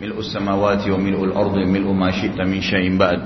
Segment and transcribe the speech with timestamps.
[0.00, 3.20] mil'us samawati wa mil'ul ardi mil'u ma syi'ta min syai'in ba'd.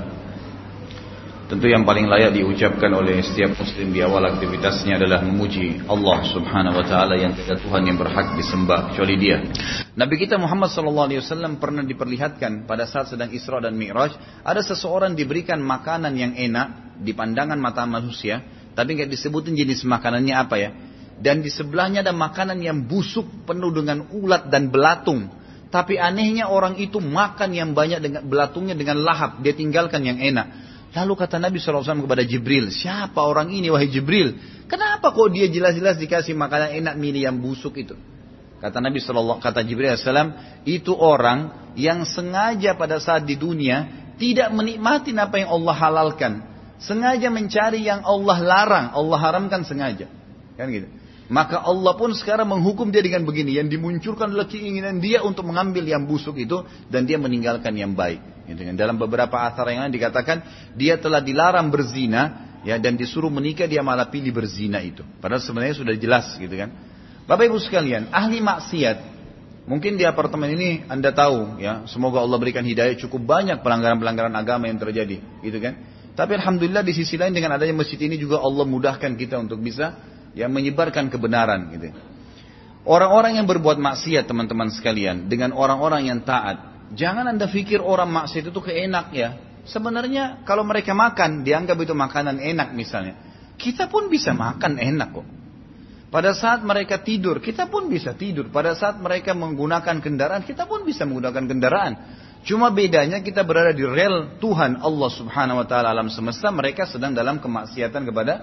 [1.45, 6.81] Tentu yang paling layak diucapkan oleh setiap muslim di awal aktivitasnya adalah memuji Allah Subhanahu
[6.81, 9.45] wa taala yang tidak Tuhan yang berhak disembah kecuali Dia.
[9.93, 14.57] Nabi kita Muhammad sallallahu alaihi wasallam pernah diperlihatkan pada saat sedang Isra dan Mi'raj, ada
[14.65, 18.41] seseorang diberikan makanan yang enak di pandangan mata manusia,
[18.73, 20.73] tapi nggak disebutin jenis makanannya apa ya.
[21.21, 25.29] Dan di sebelahnya ada makanan yang busuk penuh dengan ulat dan belatung.
[25.73, 30.47] Tapi anehnya orang itu makan yang banyak dengan belatungnya dengan lahap, dia tinggalkan yang enak.
[30.95, 34.39] Lalu kata Nabi SAW kepada Jibril, siapa orang ini wahai Jibril?
[34.71, 37.99] Kenapa kok dia jelas-jelas dikasih makanan enak milih yang busuk itu?
[38.63, 44.55] Kata Nabi SAW, kata Jibril SAW, itu orang yang sengaja pada saat di dunia tidak
[44.55, 46.33] menikmati apa yang Allah halalkan.
[46.79, 50.07] Sengaja mencari yang Allah larang, Allah haramkan sengaja.
[50.55, 50.87] Kan gitu.
[51.25, 53.57] Maka Allah pun sekarang menghukum dia dengan begini.
[53.57, 56.61] Yang dimunculkan adalah keinginan dia untuk mengambil yang busuk itu.
[56.89, 58.21] Dan dia meninggalkan yang baik.
[58.45, 58.75] Gitu kan.
[58.77, 60.45] Dalam beberapa asar yang lain dikatakan
[60.77, 65.01] dia telah dilarang berzina ya dan disuruh menikah dia malah pilih berzina itu.
[65.17, 66.69] Padahal sebenarnya sudah jelas gitu kan.
[67.25, 69.15] Bapak Ibu sekalian, ahli maksiat
[69.65, 74.69] Mungkin di apartemen ini Anda tahu ya, semoga Allah berikan hidayah cukup banyak pelanggaran-pelanggaran agama
[74.69, 75.81] yang terjadi, gitu kan?
[76.13, 79.97] Tapi alhamdulillah di sisi lain dengan adanya masjid ini juga Allah mudahkan kita untuk bisa
[80.35, 81.95] ya menyebarkan kebenaran gitu.
[82.85, 88.53] Orang-orang yang berbuat maksiat teman-teman sekalian dengan orang-orang yang taat Jangan anda pikir orang maksiat
[88.53, 89.41] itu keenak ya.
[89.65, 93.17] Sebenarnya kalau mereka makan, dianggap itu makanan enak misalnya.
[93.57, 95.27] Kita pun bisa makan enak kok.
[96.13, 98.53] Pada saat mereka tidur, kita pun bisa tidur.
[98.53, 101.93] Pada saat mereka menggunakan kendaraan, kita pun bisa menggunakan kendaraan.
[102.45, 107.17] Cuma bedanya kita berada di rel Tuhan Allah subhanahu wa ta'ala alam semesta, mereka sedang
[107.17, 108.33] dalam kemaksiatan kepada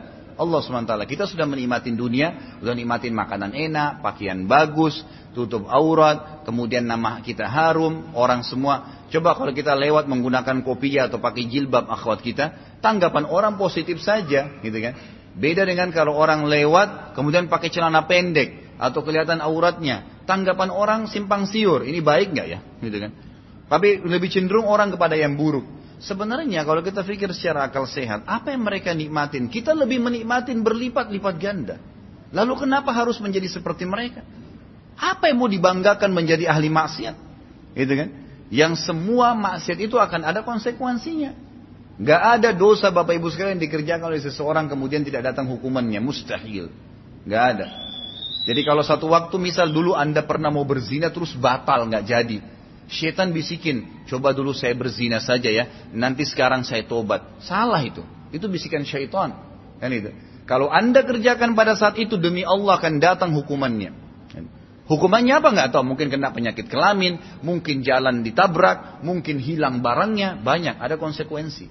[0.43, 0.93] Allah SWT.
[1.07, 4.99] Kita sudah menikmati dunia, sudah nikmatin makanan enak, pakaian bagus,
[5.31, 9.07] tutup aurat, kemudian nama kita harum, orang semua.
[9.09, 14.59] Coba kalau kita lewat menggunakan kopi atau pakai jilbab akhwat kita, tanggapan orang positif saja,
[14.59, 14.99] gitu kan.
[15.33, 20.25] Beda dengan kalau orang lewat, kemudian pakai celana pendek, atau kelihatan auratnya.
[20.27, 22.59] Tanggapan orang simpang siur, ini baik nggak ya?
[22.83, 23.11] Gitu kan.
[23.71, 25.65] Tapi lebih cenderung orang kepada yang buruk.
[26.03, 29.47] Sebenarnya kalau kita pikir secara akal sehat, apa yang mereka nikmatin?
[29.47, 31.79] Kita lebih menikmatin berlipat-lipat ganda.
[32.35, 34.27] Lalu kenapa harus menjadi seperti mereka?
[34.99, 37.17] Apa yang mau dibanggakan menjadi ahli maksiat?
[37.79, 38.09] Gitu kan?
[38.51, 41.39] Yang semua maksiat itu akan ada konsekuensinya.
[42.03, 46.03] Gak ada dosa Bapak Ibu sekalian dikerjakan oleh seseorang kemudian tidak datang hukumannya.
[46.03, 46.67] Mustahil.
[47.31, 47.67] Gak ada.
[48.43, 52.43] Jadi kalau satu waktu misal dulu Anda pernah mau berzina terus batal gak jadi.
[52.93, 57.41] Syaitan bisikin, coba dulu saya berzina saja ya, nanti sekarang saya tobat.
[57.41, 58.05] Salah itu.
[58.29, 59.33] Itu bisikan syaitan.
[59.81, 60.13] Kan itu.
[60.45, 63.97] Kalau anda kerjakan pada saat itu demi Allah akan datang hukumannya.
[64.93, 65.95] Hukumannya apa nggak tahu?
[65.95, 70.77] Mungkin kena penyakit kelamin, mungkin jalan ditabrak, mungkin hilang barangnya, banyak.
[70.77, 71.71] Ada konsekuensi.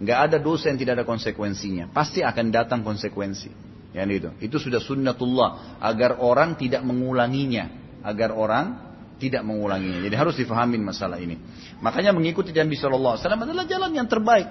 [0.00, 1.92] Nggak ada dosa yang tidak ada konsekuensinya.
[1.92, 3.50] Pasti akan datang konsekuensi.
[3.92, 4.30] Yang itu.
[4.48, 7.68] Itu sudah sunnatullah agar orang tidak mengulanginya,
[8.00, 8.91] agar orang
[9.22, 10.02] tidak mengulanginya.
[10.02, 11.38] Jadi harus difahami masalah ini.
[11.78, 14.50] Makanya mengikuti Nabi Shallallahu Alaihi Wasallam adalah jalan yang terbaik.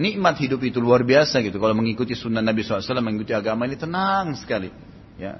[0.00, 1.60] Nikmat hidup itu luar biasa gitu.
[1.60, 4.72] Kalau mengikuti sunnah Nabi SAW, mengikuti agama ini tenang sekali.
[5.20, 5.36] Ya.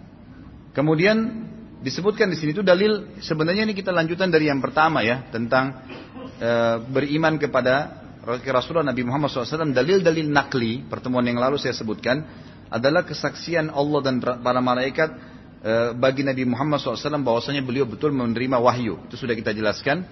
[0.77, 1.49] Kemudian
[1.81, 5.89] disebutkan di sini itu dalil sebenarnya ini kita lanjutan dari yang pertama ya tentang
[6.37, 6.51] e,
[6.85, 9.73] beriman kepada Rasulullah Nabi Muhammad SAW.
[9.73, 12.21] Dalil-dalil nakli pertemuan yang lalu saya sebutkan
[12.69, 15.32] adalah kesaksian Allah dan para malaikat
[15.95, 18.99] bagi Nabi Muhammad SAW bahwasanya beliau betul menerima wahyu.
[19.07, 20.03] Itu sudah kita jelaskan.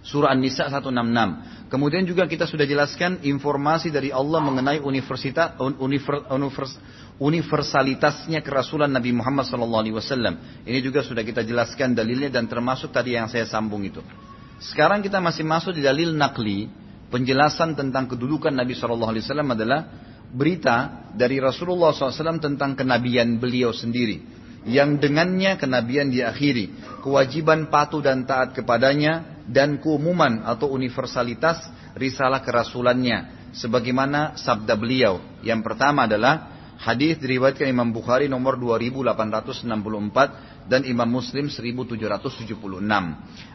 [0.00, 1.66] Surah An-Nisa 166.
[1.66, 6.78] Kemudian juga kita sudah jelaskan informasi dari Allah mengenai universitas, univer, univers,
[7.18, 10.62] universalitasnya kerasulan Nabi Muhammad SAW.
[10.62, 14.00] Ini juga sudah kita jelaskan dalilnya dan termasuk tadi yang saya sambung itu.
[14.62, 16.70] Sekarang kita masih masuk di dalil nakli.
[17.06, 19.90] Penjelasan tentang kedudukan Nabi SAW adalah
[20.30, 28.26] berita dari Rasulullah SAW tentang kenabian beliau sendiri yang dengannya kenabian diakhiri, kewajiban patuh dan
[28.26, 35.22] taat kepadanya, dan keumuman atau universalitas risalah kerasulannya, sebagaimana sabda beliau.
[35.46, 36.50] Yang pertama adalah
[36.82, 42.58] hadis diriwayatkan Imam Bukhari nomor 2864 dan Imam Muslim 1776.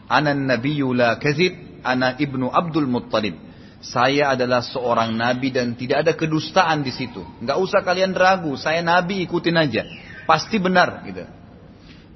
[0.08, 3.36] Anan nabiyyu la kadzib, ana ibnu Abdul Muttalib.
[3.82, 7.20] Saya adalah seorang nabi dan tidak ada kedustaan di situ.
[7.42, 9.82] Enggak usah kalian ragu, saya nabi ikutin aja.
[10.28, 11.24] Pasti benar gitu.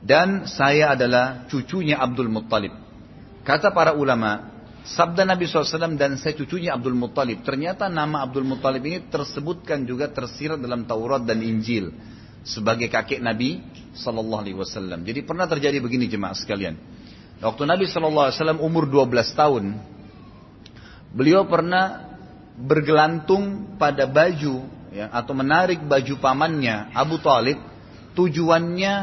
[0.06, 2.70] Dan saya adalah cucunya Abdul Muttalib.
[3.42, 4.54] Kata para ulama,
[4.86, 7.42] sabda Nabi SAW dan saya cucunya Abdul Muttalib.
[7.42, 11.90] Ternyata nama Abdul Muttalib ini tersebutkan juga tersirat dalam Taurat dan Injil
[12.46, 13.58] sebagai kakek Nabi
[13.98, 15.02] Wasallam.
[15.02, 16.78] Jadi pernah terjadi begini jemaah sekalian.
[17.42, 19.64] Waktu Nabi SAW umur 12 tahun,
[21.12, 22.16] beliau pernah
[22.56, 24.64] bergelantung pada baju
[24.94, 27.60] ya, atau menarik baju pamannya Abu Talib
[28.16, 28.94] tujuannya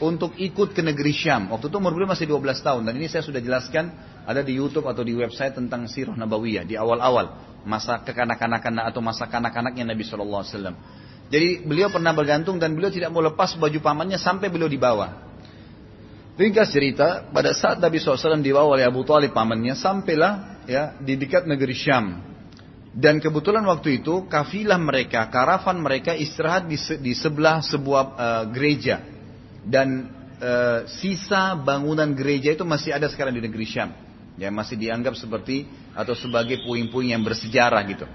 [0.00, 1.52] untuk ikut ke negeri Syam.
[1.52, 3.92] Waktu itu umur beliau masih 12 tahun dan ini saya sudah jelaskan
[4.24, 7.34] ada di YouTube atau di website tentang Sirah Nabawiyah di awal-awal
[7.66, 10.46] masa kekanak-kanakan atau masa kanak-kanaknya Nabi SAW.
[11.28, 15.28] Jadi beliau pernah bergantung dan beliau tidak mau lepas baju pamannya sampai beliau dibawa.
[16.38, 21.50] Ringkas cerita, pada saat Nabi SAW dibawa oleh Abu Talib pamannya, sampailah ya di dekat
[21.50, 22.27] negeri Syam.
[22.92, 29.04] Dan kebetulan waktu itu kafilah mereka, karavan mereka istirahat di, di sebelah sebuah uh, gereja.
[29.60, 30.08] Dan
[30.40, 33.92] uh, sisa bangunan gereja itu masih ada sekarang di negeri Syam.
[34.38, 38.06] Ya masih dianggap seperti atau sebagai puing-puing yang bersejarah gitu.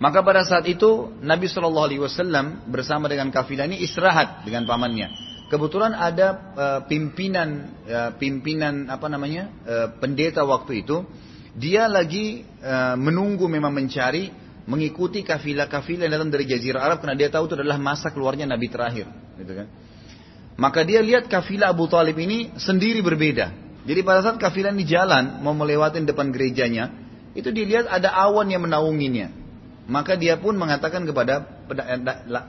[0.00, 5.12] Maka pada saat itu Nabi Shallallahu Alaihi Wasallam bersama dengan kafilah ini istirahat dengan pamannya.
[5.52, 11.04] Kebetulan ada uh, pimpinan uh, pimpinan apa namanya uh, pendeta waktu itu
[11.56, 14.30] dia lagi uh, menunggu memang mencari
[14.70, 18.70] mengikuti kafilah-kafilah yang datang dari Jazirah Arab karena dia tahu itu adalah masa keluarnya Nabi
[18.70, 19.10] terakhir,
[19.40, 19.66] gitu kan?
[20.60, 23.50] Maka dia lihat kafilah Abu Talib ini sendiri berbeda.
[23.82, 26.92] Jadi pada saat kafilah ini jalan mau melewati depan gerejanya,
[27.34, 29.40] itu dilihat ada awan yang menaunginya.
[29.90, 31.66] Maka dia pun mengatakan kepada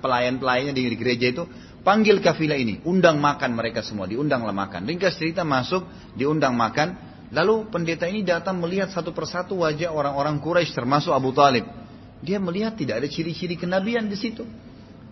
[0.03, 1.43] pelayan-pelayannya di gereja itu,
[1.81, 4.85] Panggil kafilah ini, undang makan mereka semua, diundanglah makan.
[4.85, 5.81] Ringkas cerita masuk,
[6.13, 7.10] diundang makan.
[7.31, 11.63] Lalu pendeta ini datang melihat satu persatu wajah orang-orang Quraisy termasuk Abu Talib.
[12.19, 14.43] Dia melihat tidak ada ciri-ciri kenabian di situ.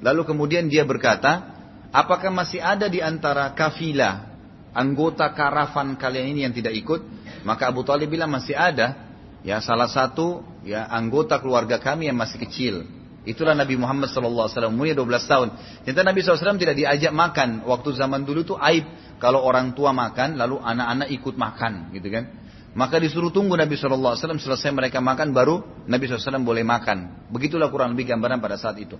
[0.03, 1.55] Lalu kemudian dia berkata,
[1.95, 4.35] apakah masih ada di antara kafilah,
[4.75, 7.01] anggota karavan kalian ini yang tidak ikut?
[7.47, 9.09] Maka Abu Talib bilang masih ada.
[9.39, 12.83] Ya salah satu ya anggota keluarga kami yang masih kecil.
[13.23, 15.47] Itulah Nabi Muhammad SAW, umurnya 12 tahun.
[15.83, 17.67] Ternyata Nabi SAW tidak diajak makan.
[17.67, 18.87] Waktu zaman dulu itu aib.
[19.19, 21.91] Kalau orang tua makan, lalu anak-anak ikut makan.
[21.91, 22.25] gitu kan.
[22.71, 27.27] Maka disuruh tunggu Nabi SAW selesai mereka makan, baru Nabi SAW boleh makan.
[27.27, 28.95] Begitulah kurang lebih gambaran pada saat itu.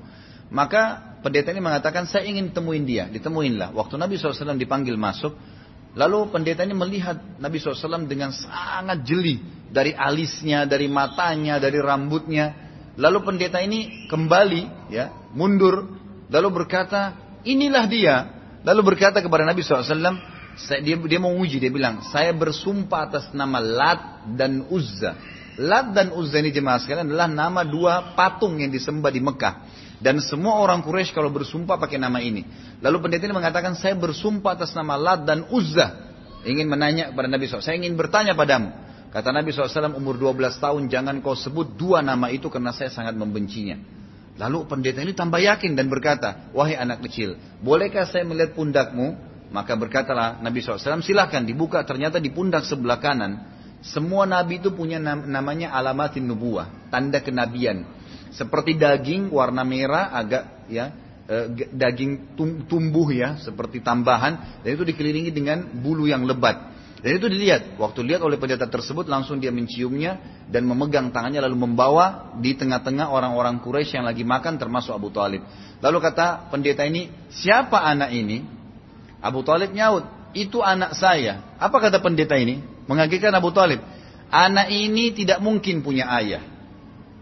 [0.50, 3.08] Maka pendeta ini mengatakan, saya ingin temuin dia.
[3.08, 3.72] Ditemuinlah.
[3.72, 5.38] Waktu Nabi SAW dipanggil masuk,
[5.94, 9.40] lalu pendeta ini melihat Nabi SAW dengan sangat jeli.
[9.70, 12.68] Dari alisnya, dari matanya, dari rambutnya.
[12.98, 15.96] Lalu pendeta ini kembali, ya, mundur,
[16.28, 18.39] lalu berkata, inilah dia.
[18.70, 20.22] Lalu berkata kepada Nabi SAW,
[20.86, 25.18] dia, dia mau uji, dia bilang, saya bersumpah atas nama Lat dan Uzza.
[25.58, 29.66] Lat dan Uzza ini jemaah sekalian adalah nama dua patung yang disembah di Mekah.
[29.98, 32.46] Dan semua orang Quraisy kalau bersumpah pakai nama ini.
[32.80, 36.06] Lalu pendeta ini mengatakan, saya bersumpah atas nama Lat dan Uzza.
[36.46, 38.70] Ingin menanya kepada Nabi SAW, saya ingin bertanya padamu.
[39.10, 43.18] Kata Nabi SAW umur 12 tahun jangan kau sebut dua nama itu karena saya sangat
[43.18, 43.82] membencinya.
[44.40, 49.20] Lalu pendeta ini tambah yakin dan berkata, wahai anak kecil, bolehkah saya melihat pundakmu?
[49.52, 51.84] Maka berkatalah Nabi SAW, silahkan dibuka.
[51.84, 53.44] Ternyata di pundak sebelah kanan,
[53.84, 57.84] semua nabi itu punya namanya alamatin nubuah, tanda kenabian.
[58.32, 60.94] Seperti daging warna merah agak ya
[61.26, 62.38] eh, daging
[62.70, 66.79] tumbuh ya seperti tambahan dan itu dikelilingi dengan bulu yang lebat.
[67.00, 67.80] Dan itu dilihat.
[67.80, 70.20] Waktu lihat oleh pendeta tersebut langsung dia menciumnya
[70.52, 75.40] dan memegang tangannya lalu membawa di tengah-tengah orang-orang Quraisy yang lagi makan termasuk Abu Talib.
[75.80, 78.44] Lalu kata pendeta ini, siapa anak ini?
[79.24, 80.04] Abu Talib nyaut,
[80.36, 81.56] itu anak saya.
[81.56, 82.60] Apa kata pendeta ini?
[82.92, 83.80] Mengagetkan Abu Talib.
[84.28, 86.44] Anak ini tidak mungkin punya ayah.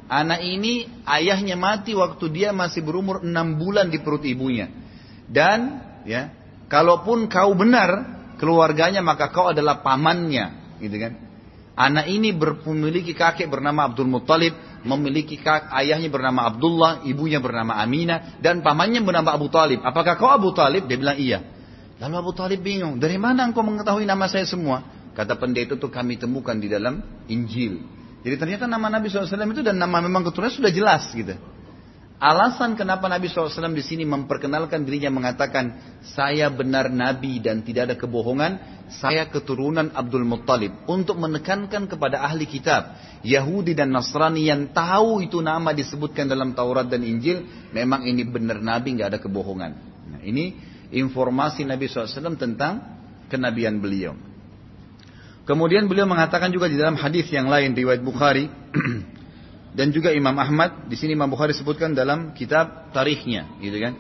[0.09, 4.71] Anak ini ayahnya mati waktu dia masih berumur enam bulan di perut ibunya.
[5.27, 6.33] Dan ya,
[6.71, 11.13] kalaupun kau benar keluarganya maka kau adalah pamannya, gitu kan?
[11.77, 18.41] Anak ini memiliki kakek bernama Abdul Muttalib, memiliki kak, ayahnya bernama Abdullah, ibunya bernama Aminah,
[18.41, 19.85] dan pamannya bernama Abu Talib.
[19.85, 20.89] Apakah kau Abu Talib?
[20.89, 21.45] Dia bilang iya.
[22.01, 24.81] Lalu Abu Talib bingung, dari mana engkau mengetahui nama saya semua?
[25.13, 27.81] Kata pendeta itu kami temukan di dalam Injil.
[28.21, 31.37] Jadi ternyata nama Nabi SAW itu dan nama memang keturunan sudah jelas gitu.
[32.17, 37.95] Alasan kenapa Nabi SAW di sini memperkenalkan dirinya mengatakan saya benar Nabi dan tidak ada
[37.95, 38.57] kebohongan,
[38.89, 45.45] saya keturunan Abdul Muttalib untuk menekankan kepada ahli kitab Yahudi dan Nasrani yang tahu itu
[45.45, 49.71] nama disebutkan dalam Taurat dan Injil, memang ini benar Nabi nggak ada kebohongan.
[50.09, 50.57] Nah, ini
[50.89, 52.81] informasi Nabi SAW tentang
[53.29, 54.17] kenabian beliau.
[55.45, 58.49] Kemudian beliau mengatakan juga di dalam hadis yang lain riwayat Bukhari
[59.77, 63.93] dan juga Imam Ahmad di sini Imam Bukhari sebutkan dalam kitab tarikhnya gitu kan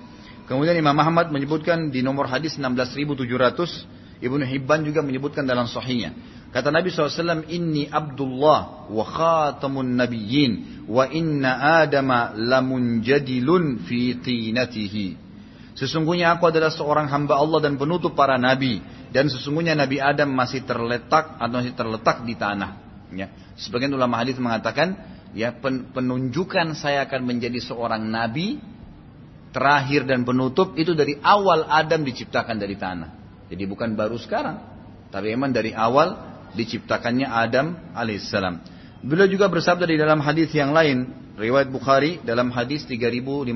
[0.49, 6.17] kemudian Imam Ahmad menyebutkan di nomor hadis 16700 Ibnu Hibban juga menyebutkan dalam sahihnya
[6.49, 15.27] kata Nabi SAW inni Abdullah wa khatamun nabiyyin wa inna adama lamunjadilun fi tinatihi
[15.77, 18.81] Sesungguhnya aku adalah seorang hamba Allah dan penutup para nabi.
[19.13, 22.81] Dan sesungguhnya Nabi Adam masih terletak atau masih terletak di tanah.
[23.13, 23.29] Ya.
[23.61, 24.97] Sebagian ulama hadis mengatakan,
[25.35, 25.55] ya
[25.91, 28.61] penunjukan saya akan menjadi seorang nabi
[29.51, 33.09] terakhir dan penutup itu dari awal Adam diciptakan dari tanah.
[33.47, 34.59] Jadi bukan baru sekarang,
[35.09, 36.13] tapi memang dari awal
[36.53, 38.59] diciptakannya Adam alaihissalam.
[39.01, 41.07] Beliau juga bersabda di dalam hadis yang lain,
[41.39, 43.47] riwayat Bukhari dalam hadis 3535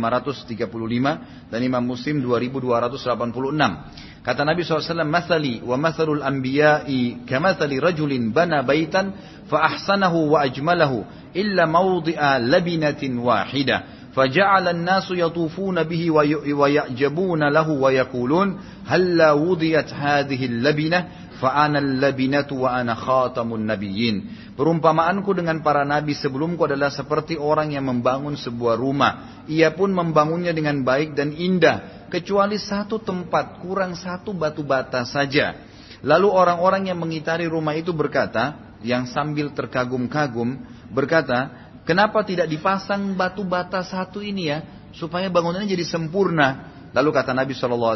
[1.52, 4.11] dan Imam Muslim 2286.
[4.24, 9.14] Kata Nabi SAW, Mathali wa mathalul anbiya'i kamathali rajulin bana baitan
[9.50, 13.82] fa ahsanahu wa ajmalahu illa mawdi'a labinatin wahidah.
[14.16, 16.12] فجعل الناس يطوفون به
[16.52, 21.08] ويعجبون له ويقولون هلا وضيت هذه اللبنة
[21.42, 24.16] Fa'ana labinatu wa khatamun nabiyyin.
[24.54, 29.42] Perumpamaanku dengan para nabi sebelumku adalah seperti orang yang membangun sebuah rumah.
[29.50, 32.06] Ia pun membangunnya dengan baik dan indah.
[32.14, 35.58] Kecuali satu tempat, kurang satu batu bata saja.
[36.06, 40.62] Lalu orang-orang yang mengitari rumah itu berkata, yang sambil terkagum-kagum,
[40.94, 44.62] berkata, kenapa tidak dipasang batu bata satu ini ya,
[44.94, 46.70] supaya bangunannya jadi sempurna.
[46.92, 47.96] Lalu kata Nabi SAW,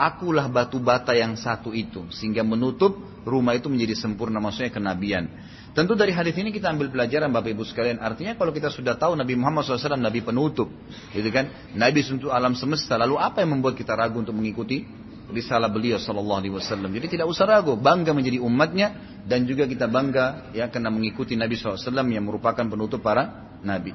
[0.00, 2.08] akulah batu bata yang satu itu.
[2.08, 2.96] Sehingga menutup
[3.28, 5.28] rumah itu menjadi sempurna, maksudnya kenabian.
[5.76, 8.00] Tentu dari hadis ini kita ambil pelajaran Bapak Ibu sekalian.
[8.00, 10.70] Artinya kalau kita sudah tahu Nabi Muhammad SAW Nabi penutup,
[11.12, 11.50] gitu kan?
[11.76, 12.96] Nabi untuk alam semesta.
[12.96, 14.86] Lalu apa yang membuat kita ragu untuk mengikuti
[15.34, 16.94] risalah beliau Sallallahu Alaihi Wasallam?
[16.94, 21.58] Jadi tidak usah ragu, bangga menjadi umatnya dan juga kita bangga ya karena mengikuti Nabi
[21.58, 23.92] SAW yang merupakan penutup para Nabi.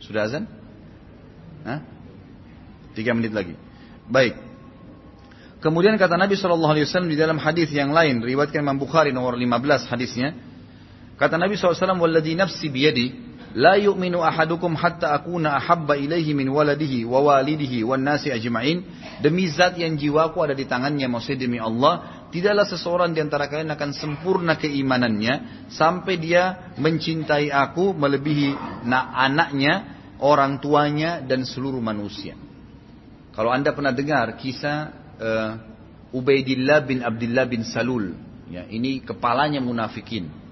[0.00, 0.48] Sudah azan?
[1.62, 2.01] Hah?
[2.92, 3.56] Tiga menit lagi.
[4.08, 4.36] Baik.
[5.62, 9.38] Kemudian kata Nabi Shallallahu Alaihi Wasallam di dalam hadis yang lain, riwayatkan Imam Bukhari nomor
[9.38, 10.34] 15 hadisnya,
[11.22, 17.06] Kata Nabi SAW, Walladhi nafsi biyadi, La yu'minu ahadukum hatta akuna ahabba ilaihi min waladihi
[17.06, 18.82] wa walidihi wa nasi ajma'in.
[19.22, 23.70] Demi zat yang jiwaku ada di tangannya, maksudnya demi Allah, tidaklah seseorang di antara kalian
[23.70, 32.34] akan sempurna keimanannya sampai dia mencintai aku melebihi na anaknya, orang tuanya dan seluruh manusia.
[33.32, 34.76] Kalau anda pernah dengar kisah
[35.16, 35.52] uh,
[36.12, 38.12] Ubaidillah bin Abdullah bin Salul,
[38.52, 40.42] ya, ini kepalanya munafikin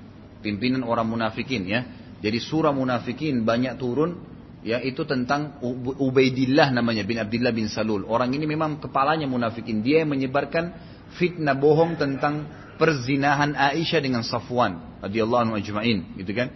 [0.40, 1.80] pimpinan orang munafikin ya.
[2.20, 4.20] Jadi surah munafikin banyak turun
[4.60, 5.60] ya itu tentang
[6.00, 8.04] Ubaidillah namanya bin Abdullah bin Salul.
[8.08, 9.80] Orang ini memang kepalanya munafikin.
[9.84, 10.72] Dia yang menyebarkan
[11.16, 16.48] fitnah bohong tentang perzinahan Aisyah dengan Safwan radhiyallahu anhu ajma'in gitu kan.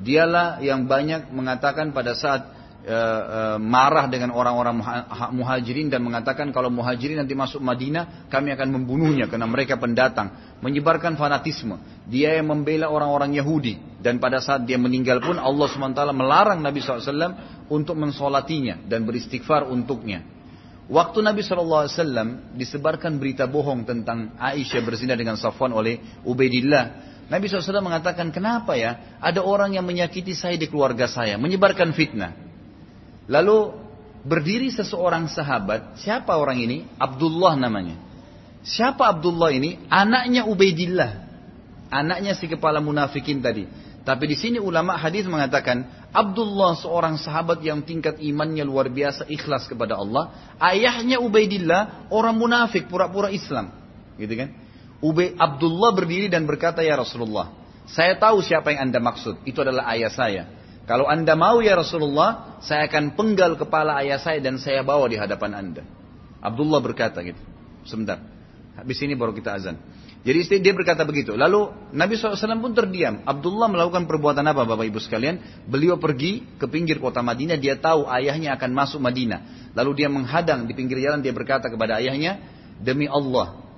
[0.00, 4.80] Dialah yang banyak mengatakan pada saat e, e, marah dengan orang-orang
[5.36, 10.58] muhajirin dan mengatakan kalau muhajirin nanti masuk Madinah kami akan membunuhnya karena mereka pendatang.
[10.60, 11.80] Menyebarkan fanatisme.
[12.08, 14.00] Dia yang membela orang-orang Yahudi.
[14.00, 19.68] Dan pada saat dia meninggal pun Allah SWT melarang Nabi SAW untuk mensolatinya dan beristighfar
[19.68, 20.24] untuknya.
[20.90, 21.86] Waktu Nabi SAW
[22.58, 29.22] disebarkan berita bohong tentang Aisyah berzina dengan Safwan oleh Ubaidillah Nabi SAW mengatakan, kenapa ya?
[29.22, 32.49] Ada orang yang menyakiti saya di keluarga saya, menyebarkan fitnah.
[33.30, 33.70] Lalu
[34.26, 36.82] berdiri seseorang sahabat, siapa orang ini?
[36.98, 37.94] Abdullah namanya.
[38.66, 39.78] Siapa Abdullah ini?
[39.86, 41.30] Anaknya Ubaidillah.
[41.94, 43.64] Anaknya si kepala munafikin tadi.
[44.00, 49.70] Tapi di sini ulama hadis mengatakan Abdullah seorang sahabat yang tingkat imannya luar biasa ikhlas
[49.70, 50.56] kepada Allah.
[50.58, 53.70] Ayahnya Ubaidillah orang munafik pura-pura Islam,
[54.18, 54.50] gitu kan?
[55.00, 57.52] Ubay Abdullah berdiri dan berkata ya Rasulullah,
[57.88, 59.46] saya tahu siapa yang anda maksud.
[59.48, 60.42] Itu adalah ayah saya.
[60.90, 65.14] Kalau anda mau ya Rasulullah, saya akan penggal kepala ayah saya dan saya bawa di
[65.14, 65.86] hadapan anda.
[66.42, 67.38] Abdullah berkata gitu.
[67.86, 68.18] Sebentar.
[68.74, 69.78] Habis ini baru kita azan.
[70.26, 71.38] Jadi dia berkata begitu.
[71.38, 73.22] Lalu Nabi SAW pun terdiam.
[73.22, 75.62] Abdullah melakukan perbuatan apa Bapak Ibu sekalian?
[75.70, 77.54] Beliau pergi ke pinggir kota Madinah.
[77.54, 79.70] Dia tahu ayahnya akan masuk Madinah.
[79.78, 81.22] Lalu dia menghadang di pinggir jalan.
[81.22, 82.42] Dia berkata kepada ayahnya.
[82.82, 83.69] Demi Allah.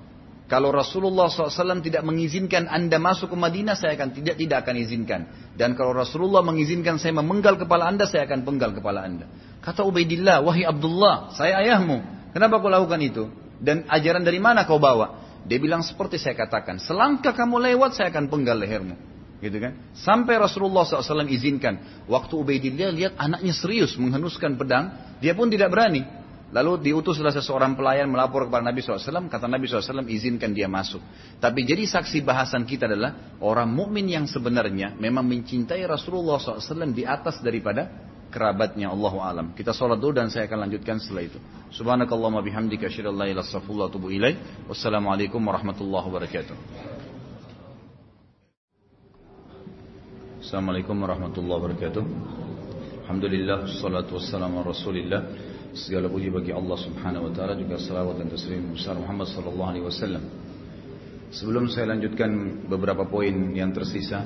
[0.43, 5.21] Kalau Rasulullah SAW tidak mengizinkan anda masuk ke Madinah, saya akan tidak tidak akan izinkan.
[5.55, 9.25] Dan kalau Rasulullah mengizinkan saya memenggal kepala anda, saya akan penggal kepala anda.
[9.63, 12.29] Kata Ubaidillah, wahai Abdullah, saya ayahmu.
[12.35, 13.31] Kenapa kau lakukan itu?
[13.63, 15.23] Dan ajaran dari mana kau bawa?
[15.47, 18.95] Dia bilang seperti saya katakan, selangkah kamu lewat, saya akan penggal lehermu.
[19.43, 19.75] Gitu kan?
[19.91, 22.07] Sampai Rasulullah SAW izinkan.
[22.07, 26.22] Waktu Ubaidillah lihat anaknya serius menghenuskan pedang, dia pun tidak berani.
[26.53, 29.25] Lalu diutuslah seseorang pelayan melapor kepada Nabi SAW.
[29.25, 31.01] Kata Nabi SAW izinkan dia masuk.
[31.41, 37.09] Tapi jadi saksi bahasan kita adalah orang mukmin yang sebenarnya memang mencintai Rasulullah SAW di
[37.09, 37.89] atas daripada
[38.29, 39.47] kerabatnya Allah alam.
[39.57, 41.41] Kita sholat dulu dan saya akan lanjutkan setelah itu.
[41.73, 43.17] Subhanakallahumma bihamdika asyhadu
[43.89, 44.37] tubu ilaih.
[44.69, 46.55] Wassalamualaikum warahmatullahi wabarakatuh.
[50.45, 52.03] Assalamualaikum warahmatullahi wabarakatuh.
[53.09, 58.77] Alhamdulillah, salatu wassalamu rasulillah Segala puji bagi Allah Subhanahu wa taala juga salawat dan taslim
[58.77, 60.21] besar Muhammad sallallahu alaihi wasallam.
[61.33, 62.29] Sebelum saya lanjutkan
[62.69, 64.21] beberapa poin yang tersisa,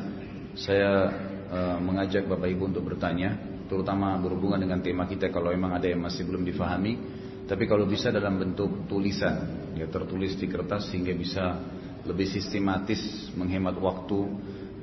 [0.60, 1.08] saya
[1.48, 6.04] uh, mengajak Bapak Ibu untuk bertanya, terutama berhubungan dengan tema kita kalau memang ada yang
[6.04, 7.00] masih belum difahami,
[7.48, 11.64] tapi kalau bisa dalam bentuk tulisan, ya tertulis di kertas sehingga bisa
[12.04, 14.20] lebih sistematis menghemat waktu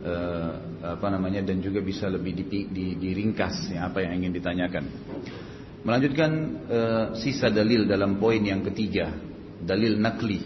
[0.00, 0.52] uh,
[0.97, 4.85] apa namanya dan juga bisa lebih di, diringkas ya apa yang ingin ditanyakan.
[5.85, 6.33] Melanjutkan
[6.64, 6.81] e,
[7.21, 9.12] sisa dalil dalam poin yang ketiga,
[9.61, 10.41] dalil nakli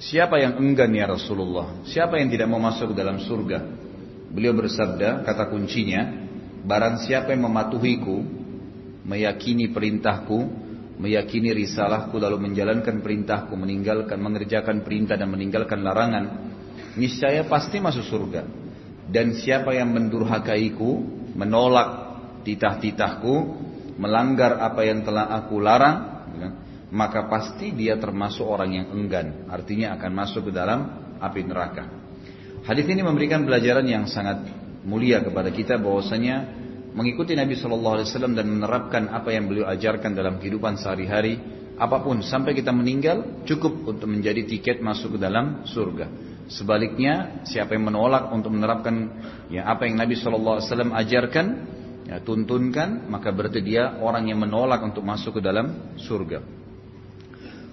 [0.00, 1.84] siapa yang enggan ya Rasulullah?
[1.84, 3.60] Siapa yang tidak mau masuk ke dalam surga?
[4.32, 6.08] Beliau bersabda, kata kuncinya,
[6.64, 8.16] barang siapa yang mematuhiku,
[9.04, 10.69] meyakini perintahku,
[11.00, 16.24] meyakini risalahku lalu menjalankan perintahku, meninggalkan mengerjakan perintah dan meninggalkan larangan,
[17.00, 18.42] niscaya pasti masuk surga.
[19.08, 20.90] Dan siapa yang mendurhakaiku,
[21.34, 21.88] menolak
[22.44, 23.34] titah-titahku,
[23.96, 25.96] melanggar apa yang telah aku larang,
[26.36, 26.48] ya,
[26.92, 30.78] maka pasti dia termasuk orang yang enggan, artinya akan masuk ke dalam
[31.18, 31.84] api neraka.
[32.60, 34.46] Hadis ini memberikan pelajaran yang sangat
[34.84, 36.60] mulia kepada kita bahwasanya
[36.94, 41.38] mengikuti Nabi Shallallahu Alaihi Wasallam dan menerapkan apa yang beliau ajarkan dalam kehidupan sehari-hari,
[41.80, 46.06] apa pun sampai kita meninggal cukup untuk menjadi tiket masuk ke dalam surga.
[46.50, 48.94] Sebaliknya, siapa yang menolak untuk menerapkan
[49.48, 51.46] ya apa yang Nabi Shallallahu Alaihi Wasallam ajarkan,
[52.10, 56.42] ya, tuntunkan, maka berarti dia orang yang menolak untuk masuk ke dalam surga.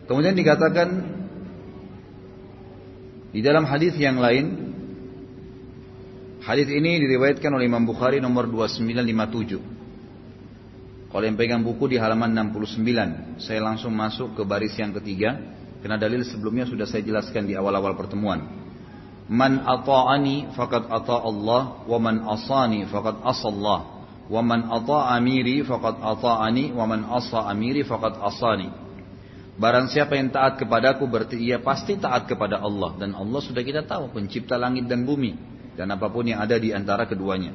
[0.07, 0.89] Kemudian dikatakan
[3.33, 4.66] di dalam hadis yang lain
[6.47, 11.11] Hadis ini diriwayatkan oleh Imam Bukhari nomor 2957.
[11.11, 15.35] Kalau yang pegang buku di halaman 69, saya langsung masuk ke baris yang ketiga
[15.83, 18.47] karena dalil sebelumnya sudah saya jelaskan di awal-awal pertemuan.
[19.27, 25.99] Man ata'ani faqad ata Allah wa man asani faqad asallah wa man ata amiri faqad
[25.99, 28.71] ata'ani wa man asa amiri faqad asani.
[29.59, 33.83] Barang siapa yang taat kepadaku berarti ia pasti taat kepada Allah dan Allah sudah kita
[33.83, 37.53] tahu pencipta langit dan bumi dan apa pun yang ada di antara keduanya.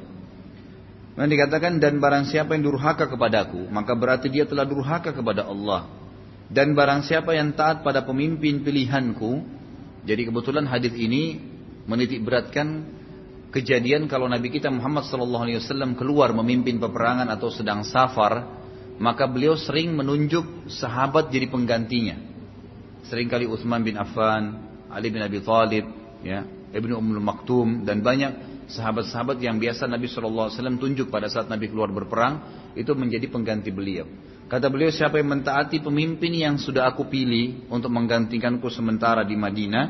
[1.13, 5.85] Dan dikatakan dan barang siapa yang durhaka kepadaku, maka berarti dia telah durhaka kepada Allah.
[6.49, 9.45] Dan barang siapa yang taat pada pemimpin pilihanku,
[10.07, 11.37] jadi kebetulan hadis ini
[11.85, 12.87] menitik beratkan
[13.53, 18.49] kejadian kalau Nabi kita Muhammad SAW keluar memimpin peperangan atau sedang safar,
[18.97, 22.17] maka beliau sering menunjuk sahabat jadi penggantinya.
[23.05, 24.57] Seringkali Utsman bin Affan,
[24.89, 25.85] Ali bin Abi Thalib,
[26.25, 26.41] ya,
[26.73, 30.49] Ibnu Ummul Maktum dan banyak sahabat-sahabat yang biasa Nabi SAW
[30.81, 32.41] tunjuk pada saat Nabi keluar berperang
[32.73, 34.09] itu menjadi pengganti beliau.
[34.49, 39.85] Kata beliau siapa yang mentaati pemimpin yang sudah aku pilih untuk menggantikanku sementara di Madinah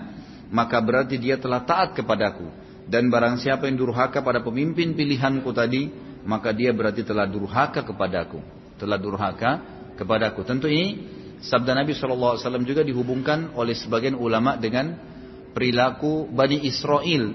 [0.53, 2.45] maka berarti dia telah taat kepadaku
[2.85, 5.89] dan barang siapa yang durhaka pada pemimpin pilihanku tadi
[6.27, 8.37] maka dia berarti telah durhaka kepadaku
[8.77, 9.51] telah durhaka
[9.97, 11.01] kepadaku tentu ini
[11.41, 15.12] sabda Nabi SAW juga dihubungkan oleh sebagian ulama dengan
[15.53, 17.31] perilaku Bani Israel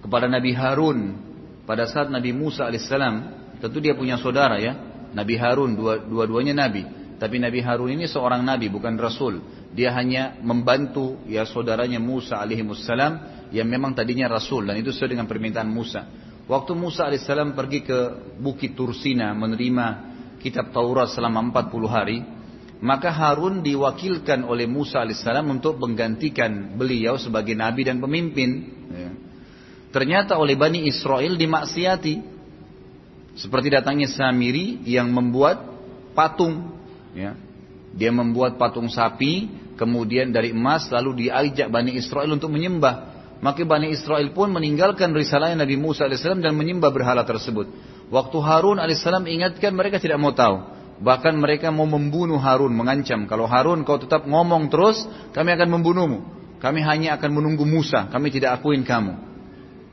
[0.00, 0.98] kepada Nabi Harun
[1.64, 3.14] pada saat Nabi Musa alaihissalam
[3.60, 4.76] tentu dia punya saudara ya
[5.14, 6.82] Nabi Harun dua, dua-duanya Nabi.
[7.14, 9.38] Tapi Nabi Harun ini seorang Nabi bukan Rasul.
[9.70, 15.30] Dia hanya membantu ya saudaranya Musa alaihissalam yang memang tadinya Rasul dan itu sesuai dengan
[15.30, 16.04] permintaan Musa.
[16.44, 17.98] Waktu Musa alaihissalam pergi ke
[18.36, 22.18] Bukit Tursina menerima kitab Taurat selama 40 hari
[22.82, 28.50] maka Harun diwakilkan oleh Musa alaihissalam untuk menggantikan beliau sebagai nabi dan pemimpin.
[28.90, 29.10] Ya.
[29.94, 32.34] Ternyata oleh Bani Israel dimaksiati.
[33.34, 35.62] Seperti datangnya Samiri yang membuat
[36.18, 36.74] patung.
[37.14, 37.38] Ya.
[37.94, 39.46] Dia membuat patung sapi,
[39.78, 43.14] kemudian dari emas, lalu diajak Bani Israel untuk menyembah.
[43.38, 47.70] Maka Bani Israel pun meninggalkan risalah Nabi Musa alaihissalam dan menyembah berhala tersebut.
[48.10, 50.73] Waktu Harun alaihissalam ingatkan mereka tidak mau tahu.
[51.00, 53.26] Bahkan mereka mau membunuh Harun, mengancam.
[53.26, 55.02] Kalau Harun kau tetap ngomong terus,
[55.34, 56.18] kami akan membunuhmu.
[56.62, 59.34] Kami hanya akan menunggu Musa, kami tidak akuin kamu.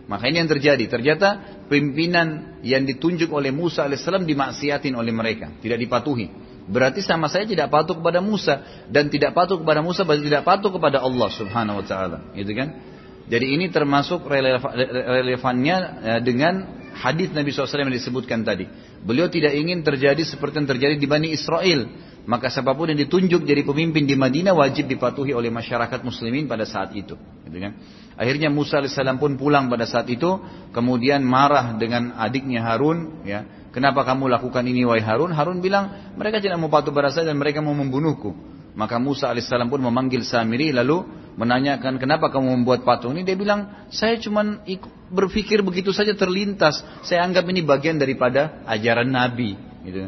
[0.07, 0.85] Maka ini yang terjadi.
[0.91, 1.27] Ternyata
[1.71, 6.27] pimpinan yang ditunjuk oleh Musa alaihissalam dimaksiatin oleh mereka, tidak dipatuhi.
[6.71, 10.69] Berarti sama saya tidak patuh kepada Musa dan tidak patuh kepada Musa berarti tidak patuh
[10.69, 12.69] kepada Allah Subhanahu wa taala, gitu kan?
[13.31, 18.69] Jadi ini termasuk relevannya eh, dengan hadis Nabi SAW yang disebutkan tadi.
[19.01, 21.89] Beliau tidak ingin terjadi seperti yang terjadi di Bani Israel.
[22.21, 26.69] Maka siapa pun yang ditunjuk jadi pemimpin di Madinah wajib dipatuhi oleh masyarakat muslimin pada
[26.69, 27.17] saat itu.
[27.17, 27.73] Gitu kan?
[28.13, 30.37] Akhirnya Musa AS pun pulang pada saat itu.
[30.69, 33.25] Kemudian marah dengan adiknya Harun.
[33.25, 35.31] Ya, Kenapa kamu lakukan ini wahai Harun?
[35.31, 38.35] Harun bilang mereka tidak mau patuh pada saya dan mereka mau membunuhku.
[38.75, 41.07] Maka Musa AS pun memanggil Samiri lalu
[41.39, 43.23] menanyakan kenapa kamu membuat patung ini.
[43.23, 44.63] Dia bilang saya cuma
[45.11, 46.79] berpikir begitu saja terlintas.
[47.03, 49.53] Saya anggap ini bagian daripada ajaran Nabi.
[49.83, 50.07] Gitu.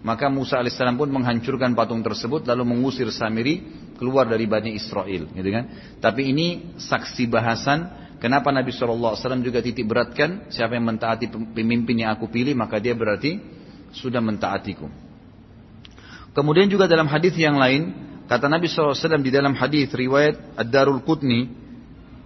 [0.00, 3.60] Maka Musa alaihissalam pun menghancurkan patung tersebut lalu mengusir Samiri
[4.00, 5.64] keluar dari Bani Israel, gitu kan?
[6.00, 7.84] Tapi ini saksi bahasan
[8.16, 9.12] kenapa Nabi SAW
[9.44, 13.36] juga titik beratkan siapa yang mentaati pemimpin yang aku pilih maka dia berarti
[13.92, 14.88] sudah mentaatiku.
[16.32, 17.92] Kemudian juga dalam hadis yang lain
[18.24, 21.52] kata Nabi SAW di dalam hadis riwayat Ad-Darul Qutni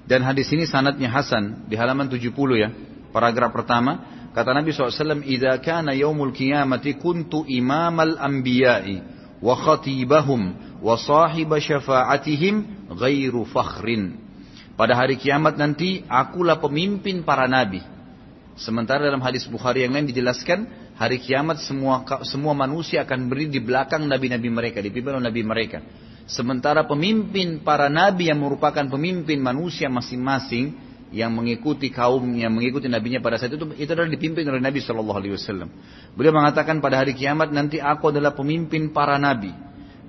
[0.05, 2.69] dan hadis ini sanatnya Hasan di halaman 70 ya
[3.13, 8.99] paragraf pertama Kata Nabi SAW, "Idza kana yaumul qiyamati kuntu imamal anbiya'i
[9.39, 14.19] wa khatibahum wa sahiba syafa'atihim ghairu fakhrin."
[14.75, 17.79] Pada hari kiamat nanti akulah pemimpin para nabi.
[18.59, 20.67] Sementara dalam hadis Bukhari yang lain dijelaskan
[20.99, 25.79] hari kiamat semua semua manusia akan berdiri di belakang nabi-nabi mereka, dipimpin oleh nabi mereka.
[26.25, 30.73] Sementara pemimpin para nabi yang merupakan pemimpin manusia masing-masing
[31.15, 35.19] yang mengikuti kaum yang mengikuti nabinya pada saat itu itu adalah dipimpin oleh Nabi Shallallahu
[35.23, 35.71] Alaihi Wasallam.
[36.19, 39.55] Beliau mengatakan pada hari kiamat nanti aku adalah pemimpin para nabi,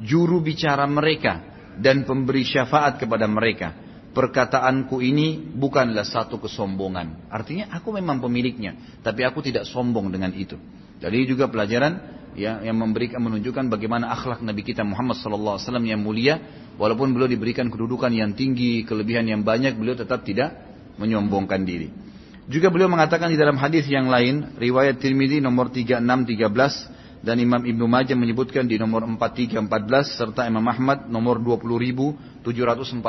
[0.01, 1.45] juru bicara mereka
[1.78, 3.78] dan pemberi syafaat kepada mereka.
[4.15, 7.28] Perkataanku ini bukanlah satu kesombongan.
[7.28, 10.56] Artinya aku memang pemiliknya, tapi aku tidak sombong dengan itu.
[11.04, 11.99] Jadi juga pelajaran
[12.36, 16.36] ya, yang memberikan menunjukkan bagaimana akhlak Nabi kita Muhammad Sallallahu Alaihi Wasallam yang mulia,
[16.76, 20.54] walaupun beliau diberikan kedudukan yang tinggi, kelebihan yang banyak, beliau tetap tidak
[21.00, 21.89] menyombongkan diri.
[22.45, 27.90] Juga beliau mengatakan di dalam hadis yang lain, riwayat Tirmidzi nomor 3613 dan Imam Ibnu
[27.90, 29.66] Majah menyebutkan di nomor 4314
[30.14, 33.02] serta Imam Ahmad nomor 20748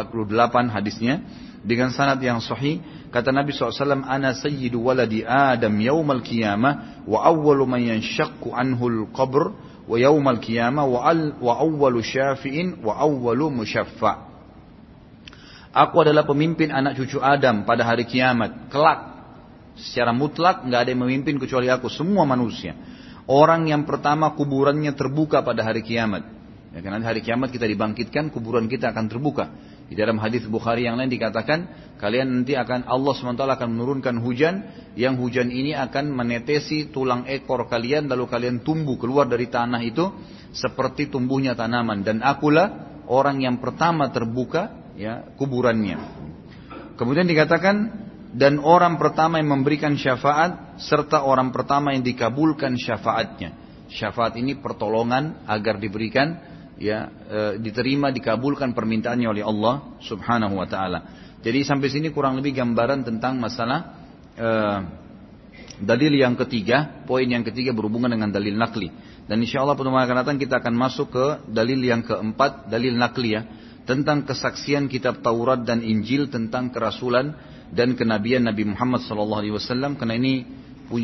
[0.73, 1.21] hadisnya
[1.61, 2.81] dengan sanad yang sahih
[3.13, 9.53] kata Nabi SAW ana sayyidu waladi Adam yaumal qiyamah wa awwalu man yanshaqqu anhu al-qabr
[9.85, 14.27] wa yaumal qiyamah wa, al, wa awwalu syafi'in wa awwalu musyaffa'
[15.77, 18.73] Aku adalah pemimpin anak cucu Adam pada hari kiamat.
[18.73, 19.13] Kelak.
[19.77, 21.93] Secara mutlak nggak ada yang memimpin kecuali aku.
[21.93, 22.73] Semua manusia.
[23.27, 26.23] Orang yang pertama kuburannya terbuka pada hari kiamat.
[26.71, 29.51] Ya, karena hari kiamat kita dibangkitkan, kuburan kita akan terbuka.
[29.87, 34.55] Di dalam hadis Bukhari yang lain dikatakan, kalian nanti akan Allah SWT akan menurunkan hujan,
[34.95, 40.07] yang hujan ini akan menetesi tulang ekor kalian, lalu kalian tumbuh keluar dari tanah itu
[40.55, 42.07] seperti tumbuhnya tanaman.
[42.07, 45.99] Dan akulah orang yang pertama terbuka ya kuburannya.
[46.95, 48.06] Kemudian dikatakan
[48.37, 53.57] dan orang pertama yang memberikan syafaat serta orang pertama yang dikabulkan syafaatnya.
[53.88, 56.37] Syafaat ini pertolongan agar diberikan
[56.77, 61.01] ya e, diterima dikabulkan permintaannya oleh Allah Subhanahu wa taala.
[61.40, 64.05] Jadi sampai sini kurang lebih gambaran tentang masalah
[64.37, 64.51] e,
[65.81, 68.92] dalil yang ketiga, poin yang ketiga berhubungan dengan dalil nakli.
[69.25, 73.33] Dan insya Allah pertemuan akan datang kita akan masuk ke dalil yang keempat, dalil nakli
[73.33, 73.49] ya
[73.88, 80.47] tentang kesaksian kitab Taurat dan Injil tentang kerasulan dan kenabian Nabi Muhammad SAW karena ini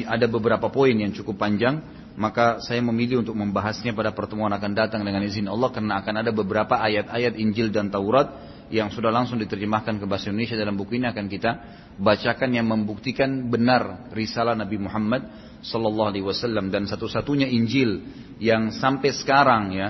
[0.07, 5.01] ada beberapa poin yang cukup panjang maka saya memilih untuk membahasnya pada pertemuan akan datang
[5.01, 8.29] dengan izin Allah karena akan ada beberapa ayat-ayat Injil dan Taurat
[8.69, 11.51] yang sudah langsung diterjemahkan ke bahasa Indonesia dalam buku ini akan kita
[11.97, 15.23] bacakan yang membuktikan benar risalah Nabi Muhammad
[15.65, 18.01] Sallallahu Alaihi Wasallam dan satu-satunya Injil
[18.41, 19.89] yang sampai sekarang ya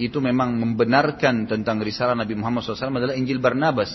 [0.00, 3.92] itu memang membenarkan tentang risalah Nabi Muhammad SAW adalah Injil Barnabas.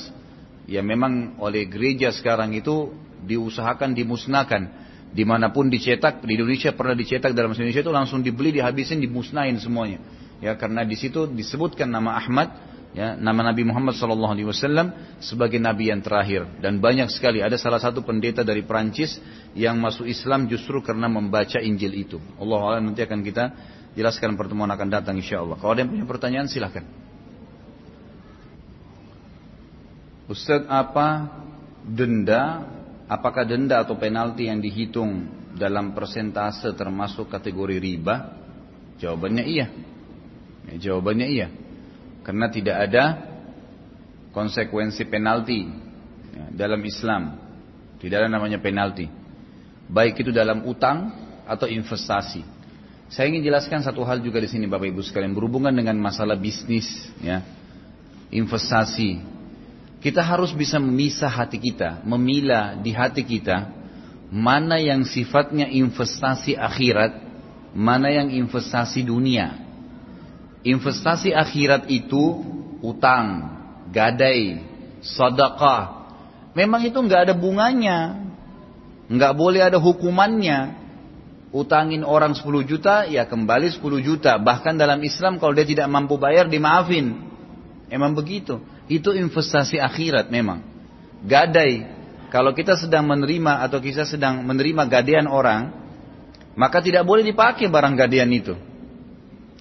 [0.67, 2.91] Ya memang oleh gereja sekarang itu
[3.23, 4.86] diusahakan dimusnahkan.
[5.08, 9.56] Di mana pun dicetak, di Indonesia pernah dicetak dalam Indonesia itu langsung dibeli, dihabisin, dimusnahin
[9.58, 10.03] semuanya.
[10.43, 12.51] Ya karena di situ disebutkan nama Ahmad,
[12.91, 14.36] ya nama Nabi Muhammad SAW
[15.23, 16.60] sebagai Nabi yang terakhir.
[16.60, 19.17] Dan banyak sekali ada salah satu pendeta dari Perancis
[19.56, 22.19] yang masuk Islam justru karena membaca Injil itu.
[22.38, 23.43] Allah nanti akan kita
[23.95, 25.58] jelaskan pertemuan akan datang insya Allah.
[25.58, 27.07] Kalau ada yang punya pertanyaan silahkan.
[30.28, 31.32] Ustaz apa
[31.88, 32.68] denda,
[33.08, 35.24] apakah denda atau penalti yang dihitung
[35.56, 38.36] dalam persentase termasuk kategori riba?
[39.00, 39.68] Jawabannya iya.
[40.68, 41.48] Ya, jawabannya iya.
[42.28, 43.04] Karena tidak ada
[44.36, 45.63] konsekuensi penalti
[46.36, 47.40] ya, dalam Islam.
[47.98, 49.08] Tidak ada namanya penalti.
[49.88, 51.16] Baik itu dalam utang
[51.48, 52.44] atau investasi.
[53.08, 57.08] Saya ingin jelaskan satu hal juga di sini Bapak Ibu sekalian berhubungan dengan masalah bisnis,
[57.24, 57.40] ya,
[58.28, 59.37] investasi.
[60.08, 63.76] Kita harus bisa memisah hati kita, memilah di hati kita
[64.32, 67.12] mana yang sifatnya investasi akhirat,
[67.76, 69.67] mana yang investasi dunia.
[70.63, 72.39] Investasi akhirat itu
[72.80, 73.52] utang,
[73.91, 74.63] gadai,
[75.04, 76.08] sedekah.
[76.56, 78.32] Memang itu nggak ada bunganya,
[79.12, 80.88] nggak boleh ada hukumannya
[81.52, 84.39] utangin orang 10 juta, ya kembali 10 juta.
[84.39, 87.28] Bahkan dalam Islam kalau dia tidak mampu bayar, dimaafin.
[87.91, 88.63] Emang begitu.
[88.88, 90.63] Itu investasi akhirat memang.
[91.23, 91.95] Gadai.
[92.28, 95.71] Kalau kita sedang menerima atau kita sedang menerima gadaian orang,
[96.60, 98.56] maka tidak boleh dipakai barang gadaian itu.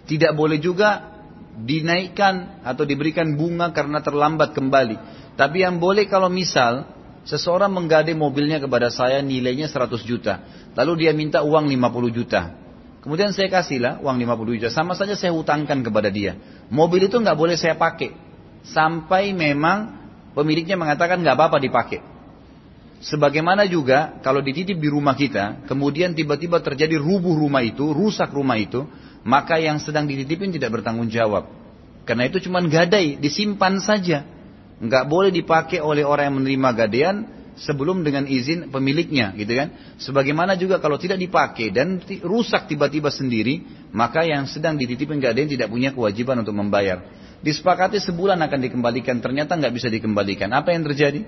[0.06, 1.14] Tidak boleh juga
[1.56, 4.96] dinaikkan atau diberikan bunga karena terlambat kembali.
[5.38, 10.46] Tapi yang boleh kalau misal Seseorang menggadai mobilnya kepada saya nilainya 100 juta.
[10.78, 12.54] Lalu dia minta uang 50 juta.
[13.02, 14.70] Kemudian saya kasihlah uang 50 juta.
[14.70, 16.38] Sama saja saya hutangkan kepada dia.
[16.70, 18.14] Mobil itu nggak boleh saya pakai.
[18.74, 19.94] Sampai memang
[20.34, 22.00] pemiliknya mengatakan nggak apa-apa dipakai.
[23.04, 28.56] Sebagaimana juga kalau dititip di rumah kita, kemudian tiba-tiba terjadi rubuh rumah itu, rusak rumah
[28.56, 28.88] itu,
[29.22, 31.46] maka yang sedang dititipin tidak bertanggung jawab.
[32.08, 34.24] Karena itu cuma gadai, disimpan saja
[34.76, 37.16] nggak boleh dipakai oleh orang yang menerima gadean
[37.56, 43.64] sebelum dengan izin pemiliknya gitu kan sebagaimana juga kalau tidak dipakai dan rusak tiba-tiba sendiri
[43.96, 47.00] maka yang sedang dititipin gadean tidak punya kewajiban untuk membayar
[47.44, 51.24] disepakati sebulan akan dikembalikan ternyata nggak bisa dikembalikan apa yang terjadi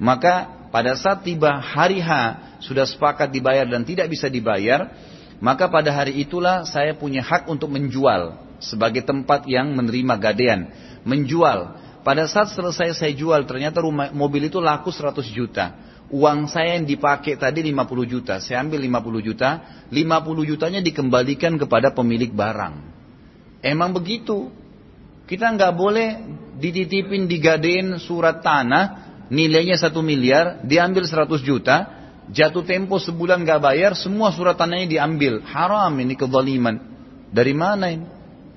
[0.00, 2.10] maka pada saat tiba hari H
[2.64, 4.90] sudah sepakat dibayar dan tidak bisa dibayar
[5.38, 10.60] maka pada hari itulah saya punya hak untuk menjual sebagai tempat yang menerima gadean
[11.04, 15.72] menjual pada saat selesai saya jual, ternyata rumah, mobil itu laku 100 juta.
[16.12, 18.44] Uang saya yang dipakai tadi 50 juta.
[18.44, 19.50] Saya ambil 50 juta.
[19.88, 22.76] 50 jutanya dikembalikan kepada pemilik barang.
[23.64, 24.52] Emang begitu.
[25.24, 26.08] Kita nggak boleh
[26.60, 29.04] dititipin, digadein surat tanah.
[29.32, 30.60] Nilainya 1 miliar.
[30.64, 31.76] Diambil 100 juta.
[32.28, 33.92] Jatuh tempo sebulan nggak bayar.
[33.96, 35.40] Semua surat tanahnya diambil.
[35.44, 36.76] Haram ini kezaliman.
[37.32, 38.06] Dari mana ini?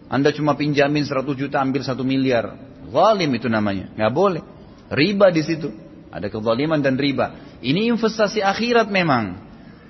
[0.07, 2.55] Anda cuma pinjamin 100 juta ambil 1 miliar.
[2.87, 4.43] Zalim itu namanya, nggak boleh.
[4.87, 5.67] Riba di situ.
[6.07, 7.59] Ada kezaliman dan riba.
[7.59, 9.43] Ini investasi akhirat memang.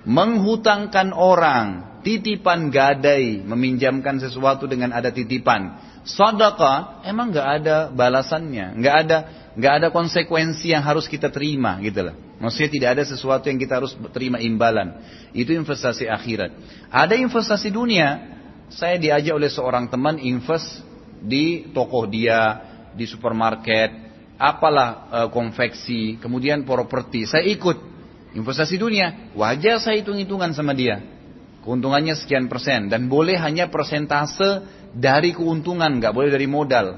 [0.08, 5.87] Menghutangkan orang, titipan gadai, meminjamkan sesuatu dengan ada titipan.
[6.08, 9.18] Sadaqah emang nggak ada balasannya, nggak ada
[9.60, 12.16] nggak ada konsekuensi yang harus kita terima gitu lah.
[12.38, 15.04] Maksudnya tidak ada sesuatu yang kita harus terima imbalan.
[15.36, 16.54] Itu investasi akhirat.
[16.88, 18.38] Ada investasi dunia.
[18.72, 20.84] Saya diajak oleh seorang teman invest
[21.24, 22.62] di toko dia,
[22.94, 23.90] di supermarket,
[24.38, 27.26] apalah e, konveksi, kemudian properti.
[27.26, 27.80] Saya ikut
[28.38, 31.02] investasi dunia, wajar saya hitung-hitungan sama dia.
[31.68, 34.64] Keuntungannya sekian persen dan boleh hanya persentase
[34.96, 36.96] dari keuntungan, nggak boleh dari modal.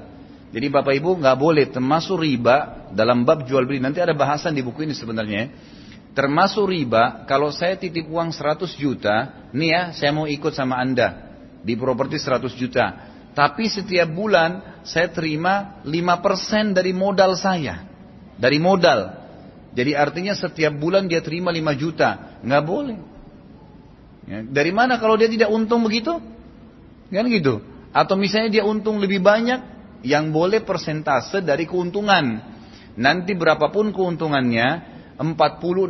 [0.54, 3.82] Jadi bapak ibu nggak boleh termasuk riba dalam bab jual beli.
[3.82, 5.50] Nanti ada bahasan di buku ini sebenarnya.
[6.14, 11.34] Termasuk riba kalau saya titip uang 100 juta, nih ya saya mau ikut sama anda
[11.66, 12.86] di properti 100 juta.
[13.34, 17.90] Tapi setiap bulan saya terima 5% dari modal saya.
[18.38, 19.18] Dari modal.
[19.74, 22.38] Jadi artinya setiap bulan dia terima 5 juta.
[22.46, 23.09] Nggak boleh.
[24.30, 26.22] Ya, dari mana kalau dia tidak untung begitu?
[27.10, 27.66] Kan gitu.
[27.90, 32.40] Atau misalnya dia untung lebih banyak, yang boleh persentase dari keuntungan.
[32.94, 34.68] Nanti berapapun keuntungannya,
[35.18, 35.90] 40,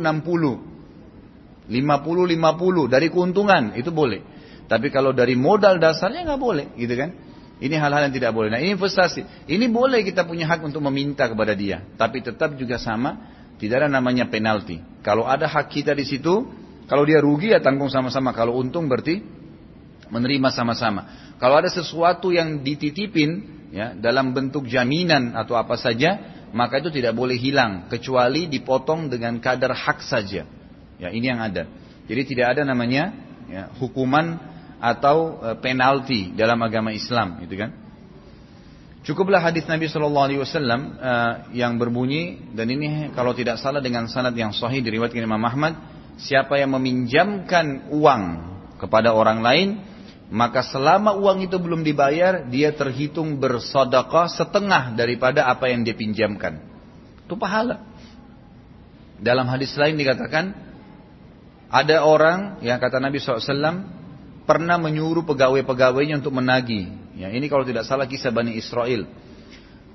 [1.68, 4.24] 50, 50 dari keuntungan, itu boleh.
[4.66, 7.10] Tapi kalau dari modal dasarnya nggak boleh, gitu kan?
[7.60, 8.48] Ini hal-hal yang tidak boleh.
[8.48, 9.44] Nah ini investasi.
[9.44, 11.84] Ini boleh kita punya hak untuk meminta kepada dia.
[12.00, 13.36] Tapi tetap juga sama.
[13.60, 14.80] Tidak ada namanya penalti.
[15.04, 16.48] Kalau ada hak kita di situ.
[16.90, 18.34] Kalau dia rugi ya tanggung sama-sama.
[18.34, 19.22] Kalau untung berarti
[20.10, 21.34] menerima sama-sama.
[21.38, 23.62] Kalau ada sesuatu yang dititipin.
[23.70, 26.42] ya Dalam bentuk jaminan atau apa saja.
[26.50, 27.86] Maka itu tidak boleh hilang.
[27.86, 30.42] Kecuali dipotong dengan kadar hak saja.
[30.98, 31.70] Ya ini yang ada.
[32.10, 33.14] Jadi tidak ada namanya
[33.46, 34.34] ya, hukuman
[34.80, 37.70] atau e, penalti dalam agama Islam, gitu kan?
[39.06, 41.12] Cukuplah hadis Nabi Shallallahu Alaihi Wasallam e,
[41.54, 45.78] yang berbunyi dan ini kalau tidak salah dengan sanad yang sahih diriwayatkan Imam Ahmad,
[46.24, 48.22] siapa yang meminjamkan uang
[48.80, 49.68] kepada orang lain,
[50.30, 56.62] maka selama uang itu belum dibayar, dia terhitung bersodakah setengah daripada apa yang dia pinjamkan.
[57.26, 57.82] Itu pahala.
[59.20, 60.54] Dalam hadis lain dikatakan,
[61.70, 63.84] ada orang yang kata Nabi SAW,
[64.48, 66.90] pernah menyuruh pegawai-pegawainya untuk menagih.
[67.14, 69.06] Ya, ini kalau tidak salah kisah Bani Israel.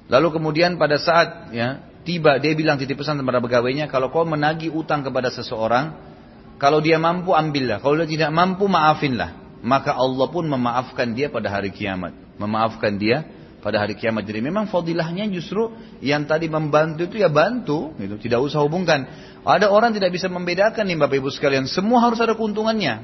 [0.05, 4.71] Lalu kemudian pada saat ya, tiba dia bilang titip pesan kepada pegawainya, kalau kau menagih
[4.71, 6.14] utang kepada seseorang,
[6.55, 9.43] kalau dia mampu ambillah, kalau dia tidak mampu maafinlah.
[9.65, 12.13] maka Allah pun memaafkan dia pada hari kiamat.
[12.37, 13.25] Memaafkan dia
[13.65, 14.21] pada hari kiamat.
[14.21, 15.73] Jadi memang fadilahnya justru
[16.05, 18.21] yang tadi membantu itu ya bantu, gitu.
[18.21, 19.09] tidak usah hubungkan.
[19.41, 23.01] Ada orang tidak bisa membedakan nih Bapak Ibu sekalian, semua harus ada keuntungannya.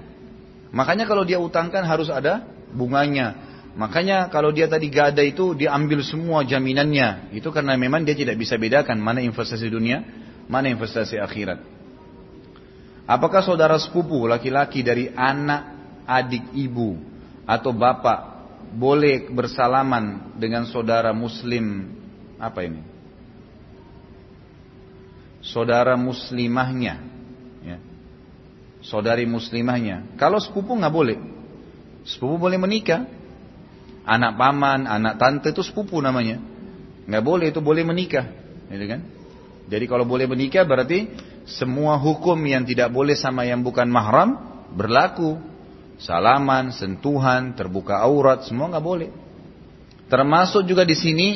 [0.70, 2.46] Makanya kalau dia utangkan harus ada
[2.78, 3.50] bunganya.
[3.74, 7.34] Makanya kalau dia tadi gak ada itu dia ambil semua jaminannya.
[7.34, 10.06] Itu karena memang dia tidak bisa bedakan mana investasi dunia,
[10.46, 11.81] mana investasi akhirat.
[13.12, 15.68] Apakah saudara sepupu laki-laki dari anak
[16.08, 16.96] adik ibu
[17.44, 18.20] atau bapak
[18.72, 21.92] boleh bersalaman dengan saudara muslim
[22.40, 22.80] apa ini?
[25.44, 27.04] Saudara muslimahnya,
[27.60, 27.78] ya.
[28.80, 30.16] saudari muslimahnya.
[30.16, 31.18] Kalau sepupu nggak boleh,
[32.08, 33.12] sepupu boleh menikah.
[34.08, 36.40] Anak paman, anak tante itu sepupu namanya.
[37.12, 38.24] Nggak boleh itu boleh menikah,
[38.72, 39.04] gitu kan?
[39.68, 41.12] Jadi kalau boleh menikah berarti
[41.58, 44.40] semua hukum yang tidak boleh sama yang bukan mahram
[44.72, 45.52] berlaku
[46.02, 49.10] salaman, sentuhan, terbuka aurat, semua nggak boleh.
[50.10, 51.28] Termasuk juga di sini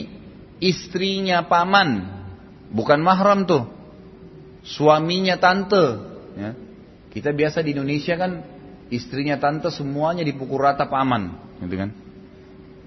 [0.60, 2.04] istrinya paman,
[2.73, 3.69] bukan mahram tuh,
[4.65, 5.86] suaminya tante.
[6.36, 6.51] Ya.
[7.13, 8.43] Kita biasa di Indonesia kan
[8.91, 11.32] istrinya tante semuanya dipukul rata paman,
[11.63, 11.89] gitu kan?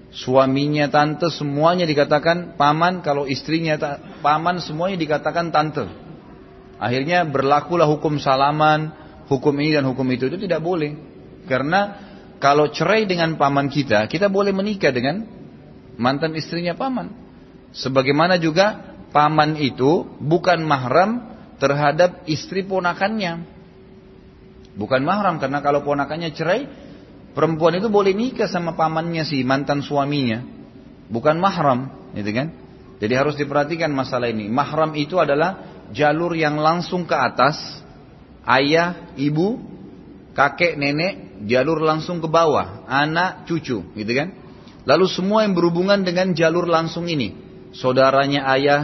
[0.09, 3.77] Suaminya tante semuanya dikatakan paman, kalau istrinya
[4.21, 6.08] paman semuanya dikatakan tante.
[6.79, 8.95] Akhirnya berlakulah hukum salaman,
[9.27, 10.95] hukum ini dan hukum itu itu tidak boleh.
[11.45, 15.27] Karena kalau cerai dengan paman kita, kita boleh menikah dengan
[15.99, 17.11] mantan istrinya paman.
[17.75, 23.43] Sebagaimana juga paman itu bukan mahram terhadap istri ponakannya.
[24.79, 26.63] Bukan mahram karena kalau ponakannya cerai,
[27.35, 30.39] perempuan itu boleh nikah sama pamannya si mantan suaminya.
[31.11, 32.47] Bukan mahram, gitu kan?
[33.03, 34.47] Jadi harus diperhatikan masalah ini.
[34.47, 37.57] Mahram itu adalah jalur yang langsung ke atas,
[38.45, 39.61] ayah, ibu,
[40.33, 44.35] kakek, nenek, jalur langsung ke bawah, anak, cucu, gitu kan?
[44.87, 47.35] Lalu semua yang berhubungan dengan jalur langsung ini,
[47.75, 48.81] saudaranya ayah,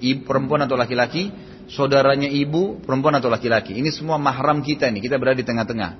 [0.00, 1.30] ibu perempuan atau laki-laki,
[1.68, 3.76] saudaranya ibu, perempuan atau laki-laki.
[3.76, 5.92] Ini semua mahram kita nih, kita berada di tengah-tengah.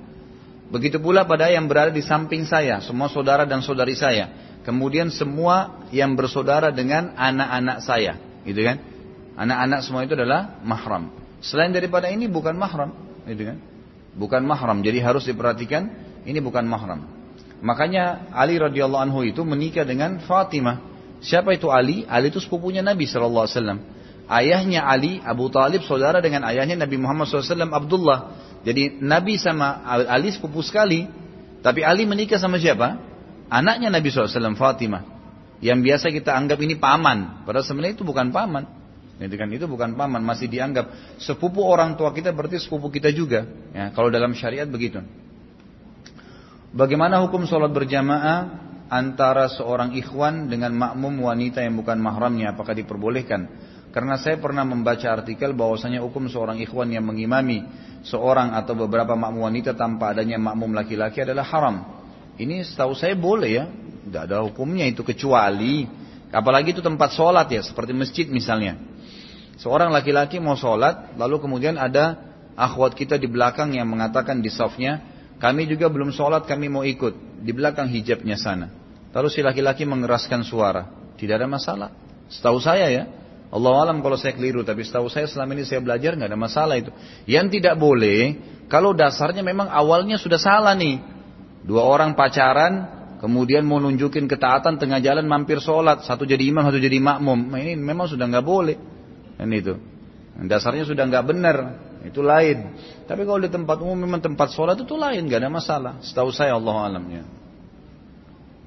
[0.69, 4.49] Begitu pula pada yang berada di samping saya, semua saudara dan saudari saya.
[4.61, 8.77] Kemudian semua yang bersaudara dengan anak-anak saya, gitu kan?
[9.39, 11.15] Anak-anak semua itu adalah mahram.
[11.39, 12.91] Selain daripada ini bukan mahram,
[13.23, 13.57] gitu kan?
[14.19, 14.83] bukan mahram.
[14.83, 15.87] Jadi harus diperhatikan
[16.27, 17.07] ini bukan mahram.
[17.63, 20.83] Makanya Ali radhiyallahu anhu itu menikah dengan Fatimah.
[21.23, 22.07] Siapa itu Ali?
[22.07, 23.79] Ali itu sepupunya Nabi sallallahu alaihi wasallam.
[24.29, 28.37] Ayahnya Ali, Abu Talib, saudara dengan ayahnya Nabi Muhammad SAW, Abdullah.
[28.61, 31.09] Jadi Nabi sama Ali sepupu sekali.
[31.65, 33.01] Tapi Ali menikah sama siapa?
[33.49, 35.01] Anaknya Nabi SAW, Fatimah.
[35.65, 37.41] Yang biasa kita anggap ini paman.
[37.41, 38.78] Padahal sebenarnya itu bukan paman.
[39.19, 43.43] Itu kan itu bukan paman, masih dianggap sepupu orang tua kita berarti sepupu kita juga.
[43.75, 45.03] Ya, kalau dalam syariat begitu.
[46.71, 48.39] Bagaimana hukum sholat berjamaah
[48.87, 52.55] antara seorang ikhwan dengan makmum wanita yang bukan mahramnya?
[52.55, 53.67] Apakah diperbolehkan?
[53.89, 57.65] Karena saya pernah membaca artikel bahwasanya hukum seorang ikhwan yang mengimami
[58.05, 61.75] seorang atau beberapa makmum wanita tanpa adanya makmum laki-laki adalah haram.
[62.39, 63.65] Ini setahu saya boleh ya,
[64.07, 65.89] tidak ada hukumnya itu kecuali
[66.29, 68.88] apalagi itu tempat sholat ya, seperti masjid misalnya.
[69.59, 72.15] Seorang laki-laki mau sholat, lalu kemudian ada
[72.55, 75.03] akhwat kita di belakang yang mengatakan di softnya,
[75.35, 77.43] kami juga belum sholat, kami mau ikut.
[77.43, 78.71] Di belakang hijabnya sana.
[79.11, 80.87] Lalu si laki-laki mengeraskan suara.
[81.19, 81.91] Tidak ada masalah.
[82.31, 83.03] Setahu saya ya,
[83.51, 86.75] Allah alam kalau saya keliru, tapi setahu saya selama ini saya belajar nggak ada masalah
[86.79, 86.95] itu.
[87.27, 88.39] Yang tidak boleh,
[88.71, 91.03] kalau dasarnya memang awalnya sudah salah nih.
[91.67, 92.87] Dua orang pacaran,
[93.19, 97.51] kemudian mau nunjukin ketaatan tengah jalan mampir sholat, satu jadi imam, satu jadi makmum.
[97.59, 98.98] Ini memang sudah nggak boleh.
[99.39, 99.79] Kan itu.
[100.39, 101.57] Dasarnya sudah nggak benar,
[102.03, 102.75] itu lain.
[103.07, 105.93] Tapi kalau di tempat umum memang tempat sholat itu lain, nggak ada masalah.
[106.03, 107.23] Setahu saya Allah alamnya.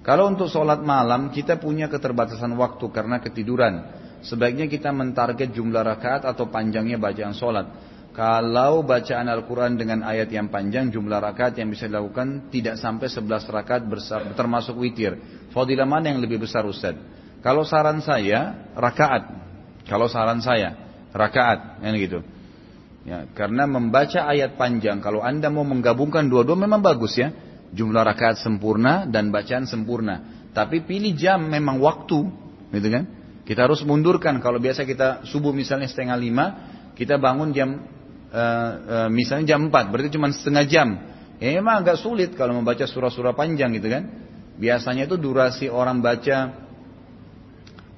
[0.02, 4.00] Kalau untuk sholat malam kita punya keterbatasan waktu karena ketiduran.
[4.22, 7.66] Sebaiknya kita mentarget jumlah rakaat atau panjangnya bacaan sholat.
[8.12, 13.48] Kalau bacaan Al-Quran dengan ayat yang panjang, jumlah rakaat yang bisa dilakukan tidak sampai 11
[13.48, 13.82] rakaat
[14.36, 15.16] termasuk witir.
[15.50, 16.92] Fadilah mana yang lebih besar Ustaz?
[17.40, 19.42] Kalau saran saya, rakaat.
[19.86, 20.74] Kalau saran saya,
[21.10, 22.22] rakaat, kan gitu.
[23.02, 27.34] Ya, karena membaca ayat panjang, kalau anda mau menggabungkan dua-dua memang bagus ya.
[27.72, 30.46] Jumlah rakaat sempurna dan bacaan sempurna.
[30.52, 32.28] Tapi pilih jam memang waktu,
[32.70, 33.04] gitu kan?
[33.42, 34.38] Kita harus mundurkan.
[34.38, 36.46] Kalau biasa kita subuh misalnya setengah lima,
[36.94, 37.68] kita bangun jam
[38.30, 38.70] uh,
[39.06, 40.88] uh, misalnya jam empat, berarti cuma setengah jam.
[41.42, 44.06] Ya memang agak sulit kalau membaca surah-surah panjang gitu kan.
[44.62, 46.54] Biasanya itu durasi orang baca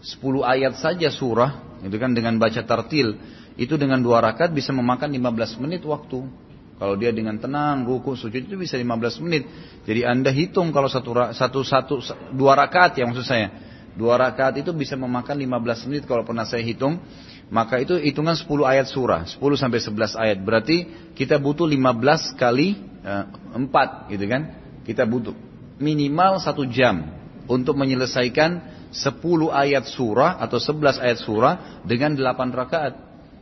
[0.01, 3.21] 10 ayat saja surah itu kan dengan baca tartil
[3.55, 6.27] itu dengan dua rakaat bisa memakan 15 menit waktu
[6.75, 9.47] Kalau dia dengan tenang ruku sujud itu bisa 15 menit.
[9.87, 11.95] Jadi anda hitung kalau satu satu satu
[12.35, 13.55] dua rakaat ya maksud saya.
[13.95, 16.99] Dua rakaat itu bisa memakan 15 menit kalau pernah saya hitung.
[17.47, 19.23] Maka itu hitungan 10 ayat surah.
[19.23, 20.39] 10 sampai 11 ayat.
[20.43, 20.77] Berarti
[21.15, 22.75] kita butuh 15 kali
[23.07, 23.25] eh,
[23.55, 24.43] 4 gitu kan.
[24.83, 25.33] Kita butuh
[25.79, 27.07] minimal satu jam
[27.47, 28.51] untuk menyelesaikan
[28.95, 32.95] 10 ayat surah atau 11 ayat surah dengan 8 rakaat.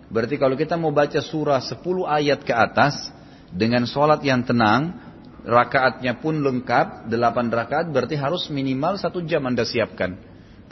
[0.08, 3.12] Berarti kalau kita mau baca surah 10 ayat ke atas
[3.52, 4.96] dengan sholat yang tenang,
[5.44, 10.16] rakaatnya pun lengkap, 8 rakaat berarti harus minimal satu jam Anda siapkan.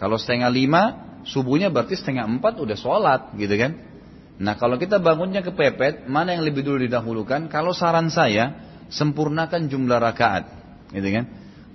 [0.01, 0.83] Kalau setengah lima,
[1.28, 3.76] subuhnya berarti setengah empat udah sholat gitu kan.
[4.41, 7.53] Nah kalau kita bangunnya kepepet, mana yang lebih dulu didahulukan?
[7.53, 8.57] Kalau saran saya,
[8.89, 10.45] sempurnakan jumlah rakaat.
[10.89, 11.24] Gitu kan.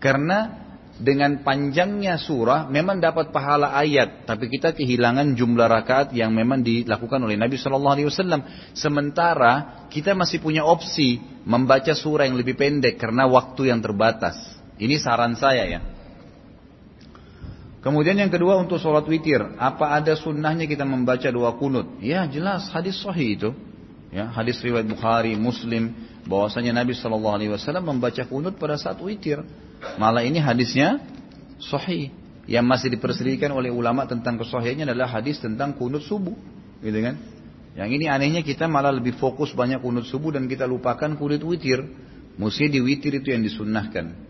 [0.01, 0.64] Karena
[0.95, 7.19] dengan panjangnya surah memang dapat pahala ayat, tapi kita kehilangan jumlah rakaat yang memang dilakukan
[7.19, 8.41] oleh Nabi Shallallahu Alaihi Wasallam.
[8.71, 14.39] Sementara kita masih punya opsi membaca surah yang lebih pendek karena waktu yang terbatas.
[14.79, 15.81] Ini saran saya ya.
[17.83, 22.01] Kemudian yang kedua untuk sholat witir, apa ada sunnahnya kita membaca dua kunut?
[22.01, 23.51] Ya jelas hadis sahih itu.
[24.15, 25.91] Ya, hadis riwayat Bukhari, Muslim,
[26.23, 29.43] bahwasanya Nabi Shallallahu Alaihi Wasallam membaca kunut pada saat witir.
[29.95, 31.01] Malah ini hadisnya
[31.61, 32.11] sahih.
[32.45, 36.37] Yang masih diperselisihkan oleh ulama tentang kesahihannya adalah hadis tentang kunut subuh,
[36.77, 37.17] gitu kan?
[37.73, 41.81] Yang ini anehnya kita malah lebih fokus banyak kunut subuh dan kita lupakan kunut witir.
[42.37, 44.25] Mesti di witir itu yang disunnahkan.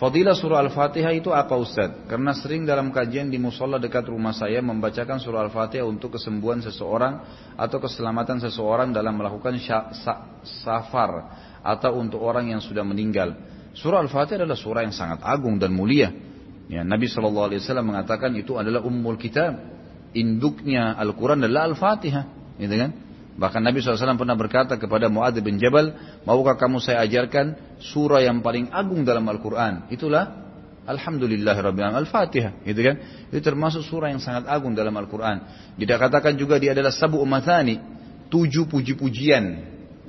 [0.00, 2.08] Fadilah surah Al-Fatihah itu apa Ustaz?
[2.08, 7.20] Karena sering dalam kajian di musola dekat rumah saya membacakan surah Al-Fatihah untuk kesembuhan seseorang
[7.52, 9.60] atau keselamatan seseorang dalam melakukan
[10.40, 11.10] safar
[11.60, 13.36] atau untuk orang yang sudah meninggal.
[13.74, 16.10] Surah Al-Fatihah adalah surah yang sangat agung dan mulia.
[16.70, 17.50] Ya, Nabi SAW
[17.82, 19.58] mengatakan itu adalah ummul kitab.
[20.10, 22.56] Induknya Al-Quran adalah Al-Fatihah.
[22.58, 22.90] Gitu kan?
[23.40, 25.94] Bahkan Nabi SAW pernah berkata kepada Muadz bin Jabal,
[26.26, 29.88] maukah kamu saya ajarkan surah yang paling agung dalam Al-Quran?
[29.88, 30.50] Itulah
[30.84, 32.66] Alhamdulillah Rabbil Al-Fatihah.
[32.66, 32.96] Gitu kan?
[33.30, 35.46] Itu termasuk surah yang sangat agung dalam Al-Quran.
[35.78, 37.78] Tidak katakan juga dia adalah sabu umatani.
[38.26, 39.44] Tujuh puji-pujian.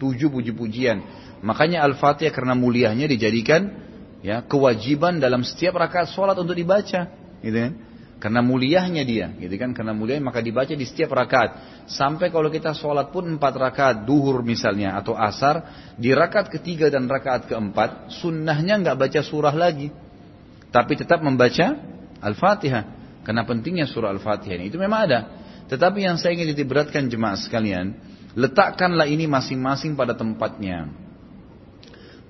[0.01, 0.97] Tujuh puji-pujian.
[1.41, 3.73] Makanya Al-Fatihah karena mulianya dijadikan
[4.21, 7.09] ya kewajiban dalam setiap rakaat sholat untuk dibaca.
[7.41, 7.73] Gitu kan?
[8.21, 9.73] Karena muliahnya dia, gitu kan?
[9.73, 11.81] Karena muliahnya maka dibaca di setiap rakaat.
[11.89, 15.65] Sampai kalau kita sholat pun empat rakaat, duhur misalnya atau asar,
[15.97, 19.89] di rakaat ketiga dan rakaat keempat, sunnahnya nggak baca surah lagi,
[20.69, 21.81] tapi tetap membaca
[22.21, 23.01] al-fatihah.
[23.25, 25.19] Karena pentingnya surah al-fatihah ini itu memang ada.
[25.65, 27.97] Tetapi yang saya ingin ditiberatkan jemaah sekalian,
[28.37, 30.93] letakkanlah ini masing-masing pada tempatnya.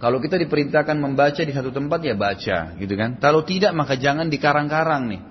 [0.01, 3.21] Kalau kita diperintahkan membaca di satu tempat ya baca, gitu kan?
[3.21, 5.21] Kalau tidak maka jangan dikarang-karang nih.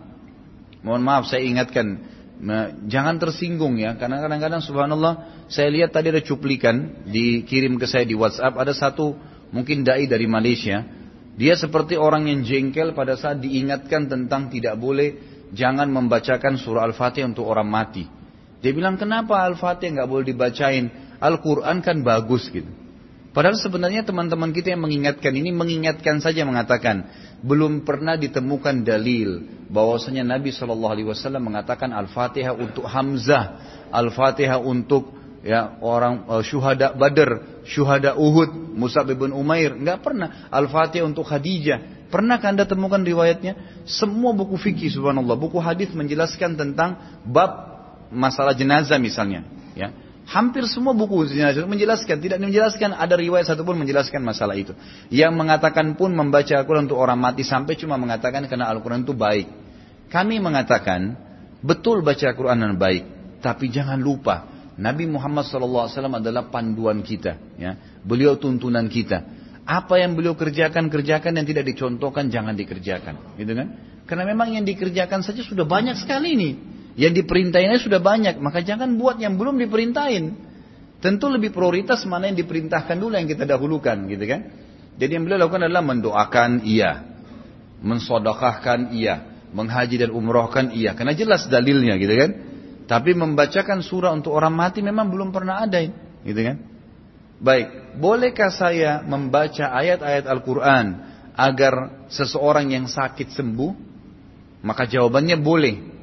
[0.87, 2.07] Mohon maaf saya ingatkan,
[2.87, 8.15] jangan tersinggung ya, karena kadang-kadang subhanallah saya lihat tadi ada cuplikan dikirim ke saya di
[8.15, 9.19] WhatsApp ada satu
[9.51, 10.87] mungkin dai dari Malaysia,
[11.35, 15.19] dia seperti orang yang jengkel pada saat diingatkan tentang tidak boleh
[15.51, 18.07] jangan membacakan surah Al-Fatihah untuk orang mati.
[18.63, 20.87] Dia bilang kenapa Al-Fatihah nggak boleh dibacain?
[21.21, 22.80] Al-Quran kan bagus gitu.
[23.31, 27.07] Padahal sebenarnya teman-teman kita yang mengingatkan ini mengingatkan saja mengatakan
[27.47, 33.45] belum pernah ditemukan dalil bahwasanya Nabi Shallallahu Alaihi Wasallam mengatakan Al-Fatihah untuk Hamzah,
[33.95, 35.15] Al-Fatihah untuk
[35.47, 40.51] ya orang uh, syuhada Badr, syuhada Uhud, Musa bin Umair, nggak pernah.
[40.51, 43.87] Al-Fatihah untuk Khadijah, pernah anda temukan riwayatnya?
[43.87, 47.79] Semua buku fikih subhanallah, buku hadis menjelaskan tentang bab
[48.11, 49.47] masalah jenazah misalnya,
[49.79, 51.27] ya Hampir semua buku
[51.67, 54.79] menjelaskan, tidak menjelaskan ada riwayat satupun menjelaskan masalah itu.
[55.11, 59.51] Yang mengatakan pun membaca Al-Quran untuk orang mati sampai cuma mengatakan karena Al-Quran itu baik.
[60.07, 61.19] Kami mengatakan
[61.67, 63.05] betul baca Al-Quran dan baik,
[63.43, 64.47] tapi jangan lupa
[64.79, 67.75] Nabi Muhammad SAW adalah panduan kita, ya.
[68.07, 69.27] Beliau tuntunan kita.
[69.67, 73.67] Apa yang beliau kerjakan kerjakan yang tidak dicontohkan jangan dikerjakan, gitu kan?
[74.07, 76.55] Karena memang yang dikerjakan saja sudah banyak sekali nih.
[77.01, 80.37] Yang diperintahinnya sudah banyak, maka jangan buat yang belum diperintahin.
[81.01, 84.53] Tentu lebih prioritas mana yang diperintahkan dulu yang kita dahulukan, gitu kan?
[85.01, 87.09] Jadi yang beliau lakukan adalah mendoakan iya,
[87.81, 92.31] mensodokahkan iya, menghaji dan umrohkan iya, karena jelas dalilnya, gitu kan?
[92.85, 95.81] Tapi membacakan surah untuk orang mati memang belum pernah ada,
[96.21, 96.61] gitu kan?
[97.41, 100.87] Baik, bolehkah saya membaca ayat-ayat Al-Quran
[101.33, 103.73] agar seseorang yang sakit sembuh?
[104.61, 106.00] Maka jawabannya boleh.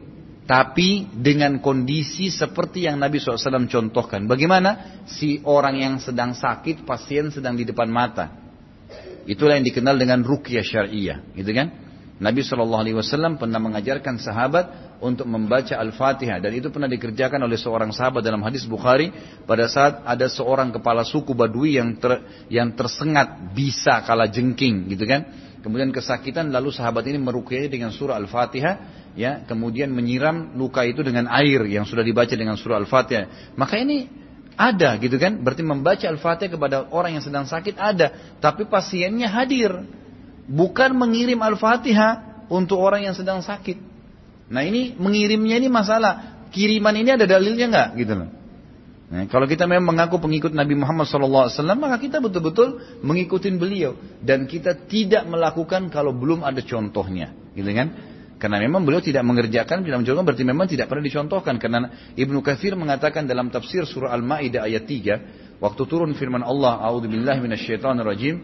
[0.47, 4.31] Tapi dengan kondisi seperti yang Nabi SAW contohkan.
[4.31, 5.03] Bagaimana?
[5.03, 8.31] Si orang yang sedang sakit, pasien sedang di depan mata.
[9.27, 11.19] Itulah yang dikenal dengan rukyah syariah.
[11.35, 11.67] Gitu kan?
[12.17, 18.25] Nabi Wasallam pernah mengajarkan sahabat untuk membaca Al-Fatihah dan itu pernah dikerjakan oleh seorang sahabat
[18.25, 19.13] dalam hadis Bukhari
[19.45, 25.05] pada saat ada seorang kepala suku Badui yang ter, yang tersengat bisa kala jengking gitu
[25.05, 25.29] kan
[25.61, 28.75] kemudian kesakitan lalu sahabat ini merukyai dengan surah Al-Fatihah
[29.17, 34.09] ya kemudian menyiram luka itu dengan air yang sudah dibaca dengan surah Al-Fatihah maka ini
[34.57, 39.73] ada gitu kan berarti membaca Al-Fatihah kepada orang yang sedang sakit ada tapi pasiennya hadir
[40.47, 43.77] bukan mengirim Al-Fatihah untuk orang yang sedang sakit.
[44.47, 46.39] Nah ini mengirimnya ini masalah.
[46.47, 48.29] Kiriman ini ada dalilnya nggak gitu loh.
[49.07, 51.47] Nah, kalau kita memang mengaku pengikut Nabi Muhammad SAW,
[51.79, 57.87] maka kita betul-betul mengikuti beliau dan kita tidak melakukan kalau belum ada contohnya, gitu kan?
[58.37, 61.55] Karena memang beliau tidak mengerjakan, tidak mencontohkan, berarti memang tidak pernah dicontohkan.
[61.57, 61.89] Karena
[62.19, 68.35] Ibnu Katsir mengatakan dalam tafsir surah Al-Maidah ayat 3, waktu turun firman Allah, "A'udzubillahi minasyaitonirrajim,"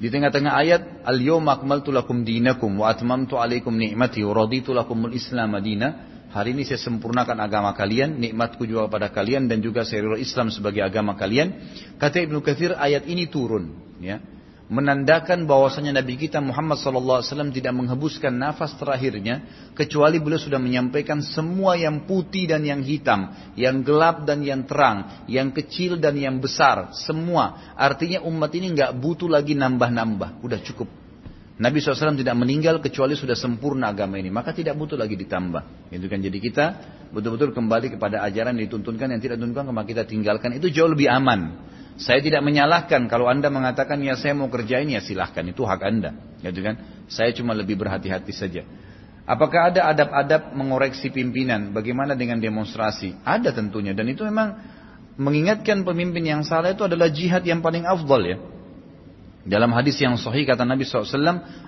[0.00, 5.52] Di tengah-tengah ayat, Al-yawma akmaltu lakum dinakum wa atmamtu alaikum ni'mati wa raditu lakumul islam
[5.52, 6.09] madina.
[6.30, 10.78] Hari ini saya sempurnakan agama kalian, nikmatku juga pada kalian dan juga saya Islam sebagai
[10.78, 11.58] agama kalian.
[11.98, 14.22] Kata Ibnu Katsir ayat ini turun, ya
[14.70, 19.42] menandakan bahwasanya Nabi kita Muhammad SAW tidak menghembuskan nafas terakhirnya
[19.74, 25.26] kecuali beliau sudah menyampaikan semua yang putih dan yang hitam, yang gelap dan yang terang,
[25.26, 27.74] yang kecil dan yang besar, semua.
[27.74, 30.99] Artinya umat ini nggak butuh lagi nambah-nambah, udah cukup.
[31.60, 35.92] Nabi SAW tidak meninggal kecuali sudah sempurna agama ini, maka tidak butuh lagi ditambah.
[35.92, 36.64] Itu kan jadi kita
[37.12, 41.12] betul-betul kembali kepada ajaran yang dituntunkan yang tidak dituntunkan maka kita tinggalkan itu jauh lebih
[41.12, 41.68] aman.
[42.00, 46.16] Saya tidak menyalahkan kalau anda mengatakan ya saya mau kerjain ya silahkan itu hak anda,
[46.40, 47.04] gitu kan?
[47.12, 48.64] Saya cuma lebih berhati-hati saja.
[49.28, 51.76] Apakah ada adab-adab mengoreksi pimpinan?
[51.76, 53.20] Bagaimana dengan demonstrasi?
[53.20, 54.56] Ada tentunya dan itu memang
[55.20, 58.40] mengingatkan pemimpin yang salah itu adalah jihad yang paling afdal ya.
[59.44, 61.08] Dalam hadis yang sahih kata Nabi SAW,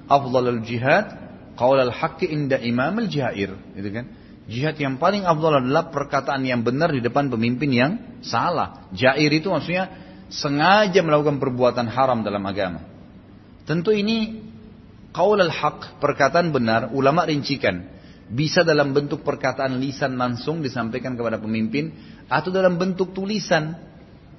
[0.04, 1.08] afdalul jihad
[1.56, 4.06] qaul al-haqqi inda imam al-jair, gitu kan?
[4.50, 7.92] Jihad yang paling afdal adalah perkataan yang benar di depan pemimpin yang
[8.26, 8.90] salah.
[8.90, 9.88] Jair itu maksudnya
[10.28, 12.82] sengaja melakukan perbuatan haram dalam agama.
[13.62, 14.42] Tentu ini
[15.14, 17.86] qaul al-haq, perkataan benar, ulama rincikan.
[18.32, 21.92] Bisa dalam bentuk perkataan lisan langsung disampaikan kepada pemimpin
[22.26, 23.91] atau dalam bentuk tulisan.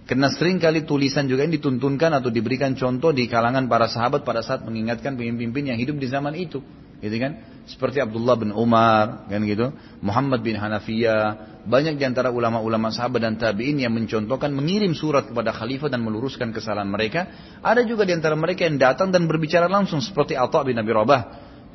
[0.04, 4.44] Karena sering kali tulisan juga ini dituntunkan atau diberikan contoh di kalangan para sahabat pada
[4.44, 6.60] saat mengingatkan pemimpin yang hidup di zaman itu
[7.04, 7.32] gitu kan?
[7.68, 13.36] Seperti Abdullah bin Umar, kan gitu, Muhammad bin Hanafiyah, banyak di antara ulama-ulama sahabat dan
[13.36, 17.28] tabi'in yang mencontohkan mengirim surat kepada khalifah dan meluruskan kesalahan mereka.
[17.60, 21.22] Ada juga di antara mereka yang datang dan berbicara langsung seperti Atha bin Abi Rabah,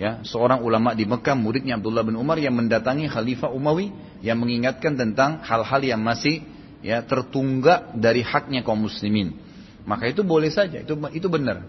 [0.01, 3.93] ya, seorang ulama di Mekah, muridnya Abdullah bin Umar yang mendatangi khalifah Umawi
[4.25, 6.41] yang mengingatkan tentang hal-hal yang masih
[6.89, 9.37] ya tertunggak dari haknya kaum muslimin.
[9.85, 11.69] Maka itu boleh saja, itu itu benar.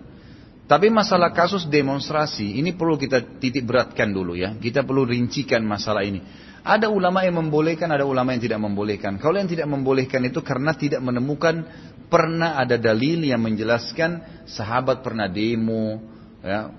[0.70, 4.56] Tapi masalah kasus demonstrasi ini perlu kita titik beratkan dulu ya.
[4.56, 6.24] Kita perlu rincikan masalah ini.
[6.62, 9.18] Ada ulama yang membolehkan, ada ulama yang tidak membolehkan.
[9.18, 11.66] Kalau yang tidak membolehkan itu karena tidak menemukan
[12.12, 15.98] pernah ada dalil yang menjelaskan sahabat pernah demo,
[16.46, 16.70] ya,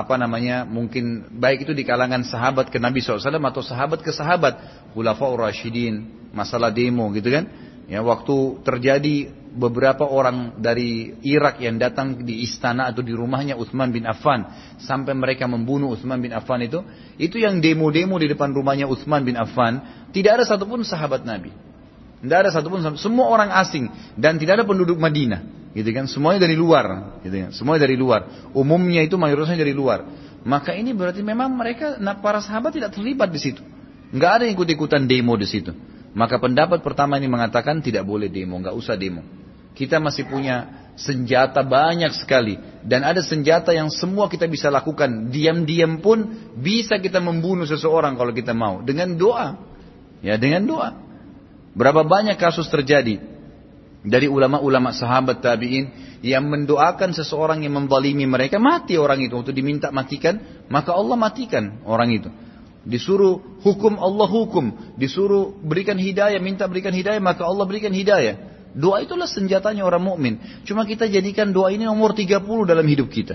[0.00, 4.54] apa namanya mungkin baik itu di kalangan sahabat ke Nabi SAW atau sahabat ke sahabat,
[4.96, 7.67] Khulafaur Rashidin, masalah demo gitu kan.
[7.88, 13.88] Ya, waktu terjadi beberapa orang dari Irak yang datang di istana atau di rumahnya Utsman
[13.88, 14.44] bin Affan
[14.76, 16.84] sampai mereka membunuh Utsman bin Affan itu,
[17.16, 21.48] itu yang demo-demo di depan rumahnya Utsman bin Affan, tidak ada satupun sahabat Nabi.
[22.20, 23.88] Tidak ada satupun semua orang asing
[24.20, 26.04] dan tidak ada penduduk Madinah, gitu kan?
[26.10, 27.50] Semuanya dari luar, gitu kan?
[27.56, 28.52] Semuanya dari luar.
[28.52, 30.04] Umumnya itu mayoritasnya dari luar.
[30.44, 33.64] Maka ini berarti memang mereka para sahabat tidak terlibat di situ.
[34.12, 35.72] Nggak ada yang ikut-ikutan demo di situ.
[36.18, 39.22] Maka pendapat pertama ini mengatakan tidak boleh demo, nggak usah demo.
[39.78, 46.02] Kita masih punya senjata banyak sekali dan ada senjata yang semua kita bisa lakukan diam-diam
[46.02, 49.54] pun bisa kita membunuh seseorang kalau kita mau dengan doa.
[50.18, 50.98] Ya, dengan doa.
[51.78, 53.22] Berapa banyak kasus terjadi
[54.02, 59.94] dari ulama-ulama sahabat tabi'in yang mendoakan seseorang yang membalimi mereka mati orang itu untuk diminta
[59.94, 62.30] matikan maka Allah matikan orang itu
[62.86, 64.94] Disuruh hukum Allah hukum.
[64.94, 68.38] Disuruh berikan hidayah, minta berikan hidayah, maka Allah berikan hidayah.
[68.76, 70.34] Doa itulah senjatanya orang mukmin.
[70.62, 73.34] Cuma kita jadikan doa ini nomor 30 dalam hidup kita.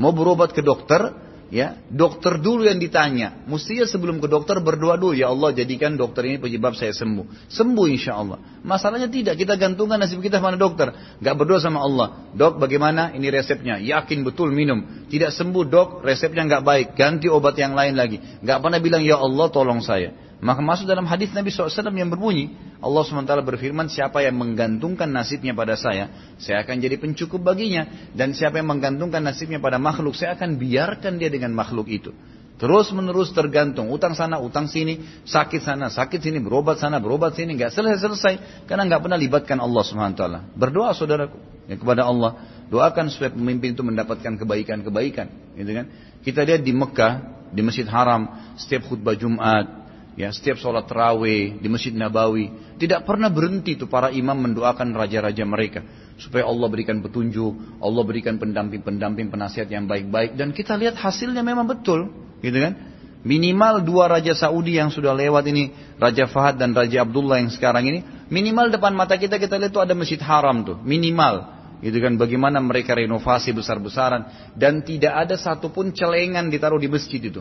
[0.00, 1.12] Mau berobat ke dokter,
[1.50, 3.42] Ya, dokter dulu yang ditanya.
[3.50, 7.50] Mestinya sebelum ke dokter berdoa dulu, ya Allah jadikan dokter ini penyebab saya sembuh.
[7.50, 8.38] Sembuh insya Allah.
[8.62, 10.94] Masalahnya tidak, kita gantungkan nasib kita pada dokter.
[11.18, 12.30] Gak berdoa sama Allah.
[12.38, 13.82] Dok bagaimana ini resepnya?
[13.82, 15.10] Yakin betul minum.
[15.10, 16.86] Tidak sembuh dok, resepnya gak baik.
[16.94, 18.22] Ganti obat yang lain lagi.
[18.46, 20.29] Gak pernah bilang ya Allah tolong saya.
[20.40, 25.52] Maka masuk dalam hadis Nabi SAW yang berbunyi, Allah SWT berfirman, siapa yang menggantungkan nasibnya
[25.52, 27.84] pada saya, saya akan jadi pencukup baginya.
[28.16, 32.16] Dan siapa yang menggantungkan nasibnya pada makhluk, saya akan biarkan dia dengan makhluk itu.
[32.56, 37.56] Terus menerus tergantung, utang sana, utang sini, sakit sana, sakit sini, berobat sana, berobat sini,
[37.56, 38.64] nggak selesai-selesai.
[38.64, 40.24] Karena nggak pernah libatkan Allah SWT.
[40.56, 41.36] Berdoa saudaraku
[41.68, 42.36] ya, kepada Allah,
[42.68, 45.56] doakan supaya pemimpin itu mendapatkan kebaikan-kebaikan.
[45.56, 45.86] Gitu kan?
[46.20, 47.12] Kita lihat di Mekah,
[47.48, 48.28] di Masjid Haram,
[48.60, 49.79] setiap khutbah Jumat,
[50.20, 55.48] ya setiap sholat terawih di Masjid Nabawi tidak pernah berhenti tuh para imam mendoakan raja-raja
[55.48, 55.80] mereka
[56.20, 61.64] supaya Allah berikan petunjuk, Allah berikan pendamping-pendamping penasihat yang baik-baik dan kita lihat hasilnya memang
[61.64, 62.12] betul,
[62.44, 62.76] gitu kan?
[63.20, 67.84] Minimal dua raja Saudi yang sudah lewat ini, Raja Fahad dan Raja Abdullah yang sekarang
[67.88, 68.00] ini,
[68.32, 71.60] minimal depan mata kita kita lihat tuh ada Masjid Haram tuh, minimal.
[71.80, 77.40] Gitu kan bagaimana mereka renovasi besar-besaran dan tidak ada satupun celengan ditaruh di masjid itu.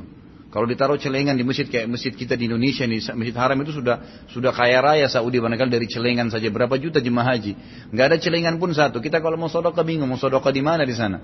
[0.49, 4.25] Kalau ditaruh celengan di masjid kayak masjid kita di Indonesia nih, masjid Haram itu sudah
[4.33, 7.53] sudah kaya raya Saudi barangkali dari celengan saja berapa juta jemaah haji.
[7.93, 8.97] Nggak ada celengan pun satu.
[8.97, 11.21] Kita kalau mau sodokah bingung mau sodokah di mana di sana.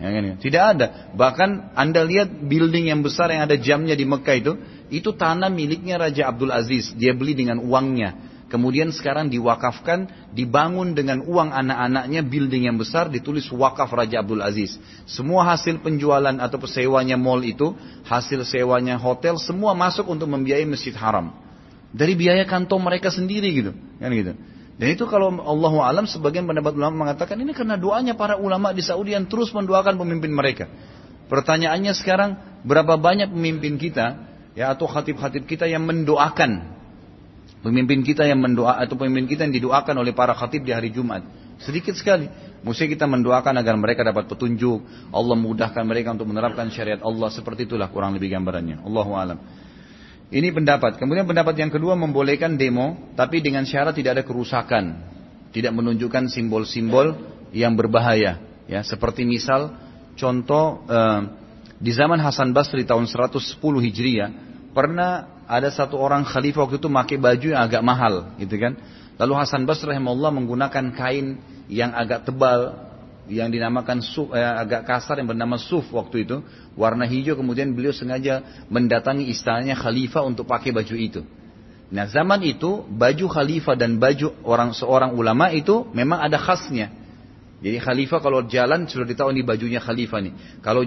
[0.00, 0.34] Ya kan, ya.
[0.40, 0.86] Tidak ada.
[1.12, 4.52] Bahkan Anda lihat building yang besar yang ada jamnya di Mekah itu,
[4.88, 6.96] itu tanah miliknya Raja Abdul Aziz.
[6.96, 8.31] Dia beli dengan uangnya.
[8.52, 14.76] Kemudian sekarang diwakafkan, dibangun dengan uang anak-anaknya building yang besar ditulis wakaf Raja Abdul Aziz.
[15.08, 17.72] Semua hasil penjualan atau sewanya mall itu,
[18.04, 21.32] hasil sewanya hotel, semua masuk untuk membiayai Masjid Haram.
[21.96, 23.72] Dari biaya kantong mereka sendiri gitu.
[23.72, 24.36] Kan gitu.
[24.76, 28.84] Dan itu kalau Allah alam sebagian pendapat ulama mengatakan ini karena doanya para ulama di
[28.84, 30.68] Saudi yang terus mendoakan pemimpin mereka.
[31.32, 32.36] Pertanyaannya sekarang
[32.68, 36.81] berapa banyak pemimpin kita ya atau khatib-khatib kita yang mendoakan
[37.62, 41.22] Pemimpin kita yang mendoa atau pemimpin kita yang didoakan oleh para khatib di hari Jumat.
[41.62, 42.26] Sedikit sekali.
[42.66, 44.82] Mesti kita mendoakan agar mereka dapat petunjuk.
[45.14, 47.30] Allah mudahkan mereka untuk menerapkan syariat Allah.
[47.30, 48.82] Seperti itulah kurang lebih gambarannya.
[48.82, 49.38] Allahu alam.
[50.34, 50.98] Ini pendapat.
[50.98, 54.84] Kemudian pendapat yang kedua membolehkan demo, tapi dengan syarat tidak ada kerusakan.
[55.54, 57.14] Tidak menunjukkan simbol-simbol
[57.54, 58.42] yang berbahaya.
[58.66, 59.76] Ya, seperti misal
[60.18, 61.20] contoh eh,
[61.78, 64.30] di zaman Hasan Basri tahun 110 Hijriah
[64.72, 68.80] pernah ada satu orang khalifah waktu itu pakai baju yang agak mahal, gitu kan.
[69.20, 71.36] Lalu Hasan Basri rahimahullah menggunakan kain
[71.68, 72.88] yang agak tebal,
[73.28, 76.40] yang dinamakan suf, eh, agak kasar yang bernama suf waktu itu,
[76.72, 77.36] warna hijau.
[77.36, 81.20] Kemudian beliau sengaja mendatangi istananya khalifah untuk pakai baju itu.
[81.92, 86.88] Nah zaman itu baju khalifah dan baju orang seorang ulama itu memang ada khasnya.
[87.62, 90.32] Jadi khalifah kalau jalan sudah ditahu ini bajunya khalifah nih.
[90.64, 90.82] Kalau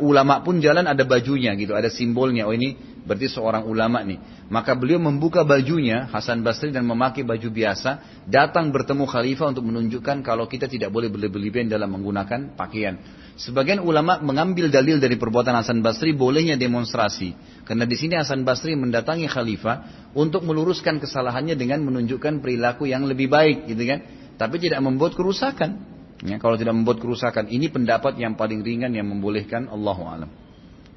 [0.00, 2.48] ulama pun jalan ada bajunya gitu, ada simbolnya.
[2.48, 4.18] Oh ini berarti seorang ulama nih.
[4.50, 10.26] Maka beliau membuka bajunya Hasan Basri dan memakai baju biasa, datang bertemu khalifah untuk menunjukkan
[10.26, 12.98] kalau kita tidak boleh berlebihan dalam menggunakan pakaian.
[13.38, 17.32] Sebagian ulama mengambil dalil dari perbuatan Hasan Basri bolehnya demonstrasi.
[17.62, 23.30] Karena di sini Hasan Basri mendatangi khalifah untuk meluruskan kesalahannya dengan menunjukkan perilaku yang lebih
[23.30, 24.00] baik gitu kan.
[24.36, 25.96] Tapi tidak membuat kerusakan.
[26.24, 30.30] Ya, kalau tidak membuat kerusakan, ini pendapat yang paling ringan yang membolehkan Allah alam.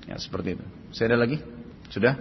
[0.07, 0.65] Ya, seperti itu.
[0.95, 1.58] Saya ada lagi?
[1.89, 2.17] Sudah?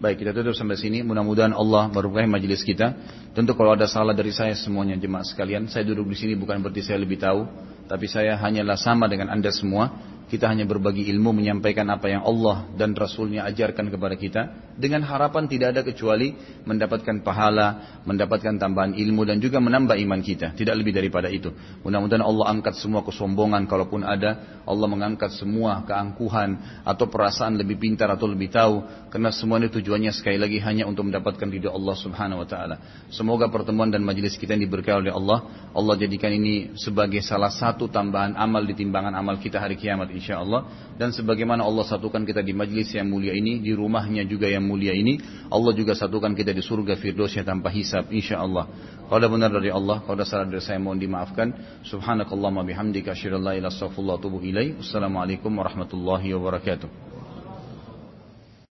[0.00, 1.04] Baik, kita tutup sampai sini.
[1.04, 2.96] Mudah-mudahan Allah berkahi majelis kita.
[3.36, 6.80] Tentu kalau ada salah dari saya semuanya jemaah sekalian, saya duduk di sini bukan berarti
[6.80, 7.44] saya lebih tahu,
[7.84, 9.92] tapi saya hanyalah sama dengan Anda semua
[10.30, 14.42] kita hanya berbagi ilmu menyampaikan apa yang Allah dan Rasulnya ajarkan kepada kita
[14.80, 16.32] dengan harapan tidak ada kecuali
[16.64, 20.56] mendapatkan pahala, mendapatkan tambahan ilmu dan juga menambah iman kita.
[20.56, 21.52] Tidak lebih daripada itu.
[21.84, 24.62] Mudah-mudahan Allah angkat semua kesombongan kalaupun ada.
[24.64, 29.10] Allah mengangkat semua keangkuhan atau perasaan lebih pintar atau lebih tahu.
[29.12, 32.76] Karena semua ini tujuannya sekali lagi hanya untuk mendapatkan ridho Allah subhanahu wa ta'ala.
[33.12, 35.68] Semoga pertemuan dan majelis kita yang diberkahi oleh Allah.
[35.76, 40.44] Allah jadikan ini sebagai salah satu tambahan amal di timbangan amal kita hari kiamat insya
[40.44, 44.68] Allah dan sebagaimana Allah satukan kita di majlis yang mulia ini di rumahnya juga yang
[44.68, 45.16] mulia ini
[45.48, 48.68] Allah juga satukan kita di surga firdausnya tanpa hisab insya Allah
[49.10, 51.50] kalau ada benar dari Allah kalau ada salah dari saya mohon dimaafkan.
[51.82, 57.19] Subhanakallahumma bihamdika asyhadu an la atubu ilaik wassalamualaikum warahmatullahi wabarakatuh